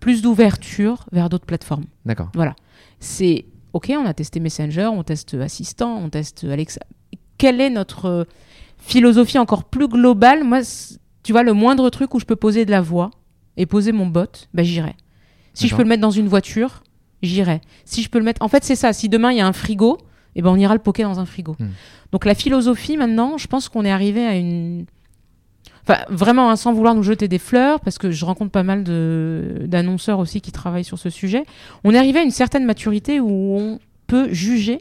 plus 0.00 0.22
d'ouverture 0.22 1.06
vers 1.12 1.28
d'autres 1.28 1.46
plateformes. 1.46 1.84
D'accord. 2.04 2.30
C'est 3.00 3.46
OK, 3.72 3.92
on 3.96 4.04
a 4.04 4.14
testé 4.14 4.40
Messenger, 4.40 4.86
on 4.86 5.02
teste 5.02 5.34
Assistant, 5.34 5.96
on 5.96 6.10
teste 6.10 6.44
Alexa. 6.44 6.80
Quelle 7.38 7.60
est 7.60 7.70
notre 7.70 8.26
philosophie 8.78 9.38
encore 9.38 9.64
plus 9.64 9.88
globale? 9.88 10.44
Moi, 10.44 10.60
tu 11.22 11.32
vois, 11.32 11.42
le 11.42 11.52
moindre 11.52 11.88
truc 11.90 12.14
où 12.14 12.20
je 12.20 12.24
peux 12.24 12.36
poser 12.36 12.64
de 12.64 12.70
la 12.70 12.80
voix 12.80 13.10
et 13.56 13.66
poser 13.66 13.92
mon 13.92 14.06
bot, 14.06 14.48
bah, 14.54 14.62
j'irai. 14.62 14.94
Si 15.54 15.68
je 15.68 15.76
peux 15.76 15.82
le 15.82 15.88
mettre 15.88 16.00
dans 16.00 16.10
une 16.10 16.28
voiture, 16.28 16.82
j'irai. 17.22 17.60
Si 17.84 18.02
je 18.02 18.08
peux 18.08 18.18
le 18.18 18.24
mettre. 18.24 18.42
En 18.42 18.48
fait, 18.48 18.64
c'est 18.64 18.76
ça. 18.76 18.92
Si 18.92 19.08
demain 19.08 19.32
il 19.32 19.38
y 19.38 19.40
a 19.40 19.46
un 19.46 19.52
frigo, 19.52 19.98
eh 20.34 20.42
ben, 20.42 20.50
on 20.50 20.56
ira 20.56 20.74
le 20.74 20.80
poker 20.80 21.08
dans 21.08 21.20
un 21.20 21.26
frigo. 21.26 21.56
Hmm. 21.58 21.68
Donc 22.10 22.24
la 22.24 22.34
philosophie, 22.34 22.96
maintenant, 22.96 23.38
je 23.38 23.46
pense 23.46 23.68
qu'on 23.68 23.84
est 23.84 23.90
arrivé 23.90 24.26
à 24.26 24.36
une. 24.36 24.86
Enfin, 25.84 26.00
vraiment, 26.10 26.48
hein, 26.50 26.56
sans 26.56 26.72
vouloir 26.72 26.94
nous 26.94 27.02
jeter 27.02 27.26
des 27.28 27.38
fleurs, 27.38 27.80
parce 27.80 27.98
que 27.98 28.10
je 28.12 28.24
rencontre 28.24 28.52
pas 28.52 28.62
mal 28.62 28.84
d'annonceurs 29.68 30.18
aussi 30.20 30.40
qui 30.40 30.52
travaillent 30.52 30.84
sur 30.84 30.98
ce 30.98 31.10
sujet. 31.10 31.44
On 31.84 31.92
est 31.92 31.98
arrivé 31.98 32.20
à 32.20 32.22
une 32.22 32.30
certaine 32.30 32.64
maturité 32.64 33.18
où 33.20 33.28
on 33.58 33.78
peut 34.06 34.32
juger 34.32 34.78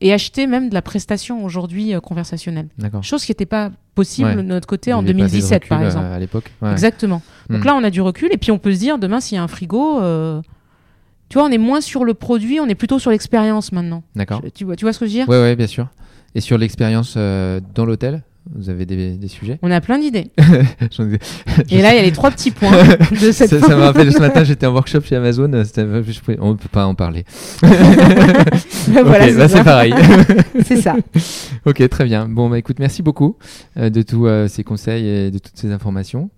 et 0.00 0.12
acheter 0.12 0.46
même 0.46 0.68
de 0.68 0.74
la 0.74 0.82
prestation 0.82 1.44
aujourd'hui 1.44 1.94
euh, 1.94 2.00
conversationnelle. 2.00 2.68
Chose 3.02 3.24
qui 3.24 3.30
n'était 3.30 3.46
pas 3.46 3.70
possible 3.94 4.28
Ouais. 4.28 4.36
de 4.36 4.42
notre 4.42 4.66
côté 4.66 4.92
en 4.92 4.98
avait 4.98 5.14
pas 5.14 5.24
assez 5.24 5.36
de 5.36 5.40
2017, 5.40 5.68
par 5.68 5.80
euh, 5.80 5.84
exemple. 5.86 6.04
À 6.06 6.18
l'époque. 6.18 6.52
Ouais. 6.60 6.70
Exactement. 6.72 7.22
Donc 7.48 7.62
Hmm. 7.62 7.66
là, 7.66 7.74
on 7.76 7.84
a 7.84 7.90
du 7.90 8.00
recul 8.02 8.28
et 8.32 8.36
puis 8.36 8.50
on 8.52 8.58
peut 8.58 8.72
se 8.74 8.78
dire 8.78 8.98
demain, 8.98 9.20
s'il 9.20 9.36
y 9.36 9.38
a 9.38 9.42
un 9.42 9.48
frigo, 9.48 10.00
euh, 10.00 10.40
tu 11.28 11.38
vois, 11.38 11.46
on 11.46 11.50
est 11.50 11.58
moins 11.58 11.80
sur 11.80 12.04
le 12.04 12.14
produit, 12.14 12.60
on 12.60 12.66
est 12.68 12.74
plutôt 12.74 12.98
sur 12.98 13.10
l'expérience 13.10 13.72
maintenant. 13.72 14.02
D'accord. 14.14 14.42
Tu 14.54 14.64
vois, 14.64 14.76
tu 14.76 14.84
vois 14.84 14.92
ce 14.92 14.98
que 14.98 15.06
je 15.06 15.10
veux 15.10 15.16
dire? 15.18 15.28
Ouais, 15.28 15.40
ouais, 15.40 15.56
bien 15.56 15.66
sûr. 15.66 15.88
Et 16.34 16.40
sur 16.40 16.56
l'expérience 16.58 17.16
dans 17.16 17.84
l'hôtel, 17.86 18.22
vous 18.54 18.70
avez 18.70 18.86
des, 18.86 19.12
des 19.12 19.28
sujets 19.28 19.58
On 19.62 19.70
a 19.70 19.80
plein 19.80 19.98
d'idées. 19.98 20.30
Et 21.70 21.82
là, 21.82 21.92
il 21.92 21.96
y 21.96 21.98
a 21.98 22.02
les 22.02 22.12
trois 22.12 22.30
petits 22.30 22.50
points 22.50 22.70
de 23.10 23.32
cette 23.32 23.50
ça, 23.50 23.60
ça 23.60 23.76
me 23.76 23.82
rappelle 23.82 24.12
ce 24.12 24.18
matin, 24.18 24.44
j'étais 24.44 24.66
en 24.66 24.72
workshop 24.72 25.02
chez 25.02 25.16
Amazon. 25.16 25.44
on 25.44 26.48
ne 26.50 26.54
peut 26.54 26.68
pas 26.70 26.86
en 26.86 26.94
parler. 26.94 27.24
Ben 27.62 29.02
voilà, 29.02 29.48
c'est 29.48 29.56
bah, 29.56 29.64
pareil. 29.64 29.94
C'est 30.64 30.76
ça. 30.76 30.96
ok, 31.64 31.88
très 31.88 32.04
bien. 32.04 32.28
Bon, 32.28 32.48
bah 32.48 32.58
écoute, 32.58 32.78
merci 32.78 33.02
beaucoup 33.02 33.36
euh, 33.76 33.90
de 33.90 34.02
tous 34.02 34.26
euh, 34.26 34.48
ces 34.48 34.64
conseils 34.64 35.06
et 35.06 35.30
de 35.30 35.38
toutes 35.38 35.56
ces 35.56 35.72
informations. 35.72 36.30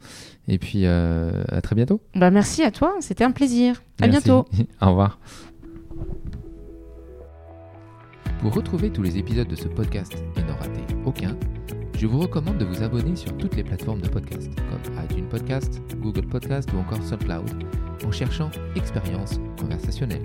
Et 0.48 0.58
puis, 0.58 0.82
euh, 0.84 1.30
à 1.48 1.60
très 1.60 1.74
bientôt. 1.76 2.00
Bah, 2.14 2.30
merci 2.30 2.62
à 2.62 2.70
toi, 2.70 2.94
c'était 3.00 3.24
un 3.24 3.32
plaisir. 3.32 3.82
À 4.00 4.06
Merci. 4.06 4.24
bientôt. 4.24 4.48
Au 4.80 4.88
revoir. 4.88 5.18
Pour 8.40 8.54
retrouver 8.54 8.90
tous 8.90 9.02
les 9.02 9.18
épisodes 9.18 9.48
de 9.48 9.56
ce 9.56 9.68
podcast 9.68 10.14
et 10.36 10.42
n'en 10.42 10.56
rater 10.56 10.80
aucun, 11.04 11.36
je 11.98 12.06
vous 12.06 12.20
recommande 12.20 12.58
de 12.58 12.64
vous 12.64 12.84
abonner 12.84 13.16
sur 13.16 13.36
toutes 13.36 13.56
les 13.56 13.64
plateformes 13.64 14.00
de 14.00 14.08
podcast, 14.08 14.48
comme 14.70 15.04
iTunes 15.04 15.28
Podcast, 15.28 15.82
Google 16.00 16.26
Podcast 16.28 16.68
ou 16.72 16.78
encore 16.78 17.02
SoundCloud, 17.02 17.50
en 18.06 18.12
cherchant 18.12 18.50
Expérience 18.76 19.40
conversationnelle. 19.60 20.22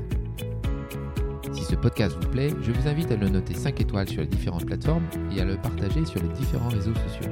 Si 1.52 1.64
ce 1.64 1.76
podcast 1.76 2.16
vous 2.22 2.30
plaît, 2.30 2.52
je 2.62 2.72
vous 2.72 2.88
invite 2.88 3.12
à 3.12 3.16
le 3.16 3.28
noter 3.28 3.56
5 3.56 3.82
étoiles 3.82 4.08
sur 4.08 4.22
les 4.22 4.28
différentes 4.28 4.68
plateformes 4.68 5.06
et 5.36 5.42
à 5.42 5.46
le 5.46 5.58
partager 5.58 6.06
sur 6.06 6.22
les 6.22 6.30
différents 6.30 6.70
réseaux 6.70 6.94
sociaux. 6.94 7.32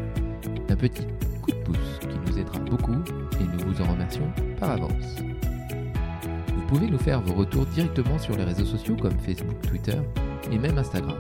Un 0.70 0.76
petit 0.76 1.06
coup 1.44 1.52
de 1.52 1.64
pouce 1.64 2.00
qui 2.00 2.32
nous 2.32 2.40
aidera 2.40 2.58
beaucoup 2.62 2.98
et 3.40 3.44
nous 3.44 3.72
vous 3.72 3.82
en 3.84 3.92
remercions 3.92 4.28
par 4.60 4.72
avance. 4.72 5.18
Vous 6.48 6.66
pouvez 6.68 6.90
nous 6.90 7.00
faire 7.00 7.22
vos 7.22 7.36
retours 7.36 7.68
directement 7.68 8.18
sur 8.18 8.36
les 8.36 8.44
réseaux 8.44 8.66
sociaux 8.66 8.96
comme 8.96 9.20
Facebook, 9.20 9.62
Twitter 9.68 9.98
et 10.52 10.58
même 10.58 10.80
Instagram. 10.80 11.20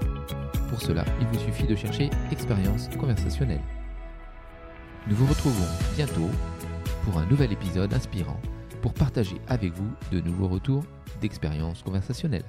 Pour 0.71 0.81
cela, 0.81 1.03
il 1.19 1.27
vous 1.27 1.37
suffit 1.37 1.67
de 1.67 1.75
chercher 1.75 2.09
Expérience 2.31 2.87
conversationnelle. 2.97 3.59
Nous 5.05 5.17
vous 5.17 5.25
retrouvons 5.25 5.67
bientôt 5.97 6.29
pour 7.03 7.17
un 7.17 7.25
nouvel 7.25 7.51
épisode 7.51 7.93
inspirant 7.93 8.39
pour 8.81 8.93
partager 8.93 9.35
avec 9.49 9.73
vous 9.73 9.91
de 10.13 10.21
nouveaux 10.21 10.47
retours 10.47 10.85
d'expérience 11.19 11.83
conversationnelle. 11.83 12.45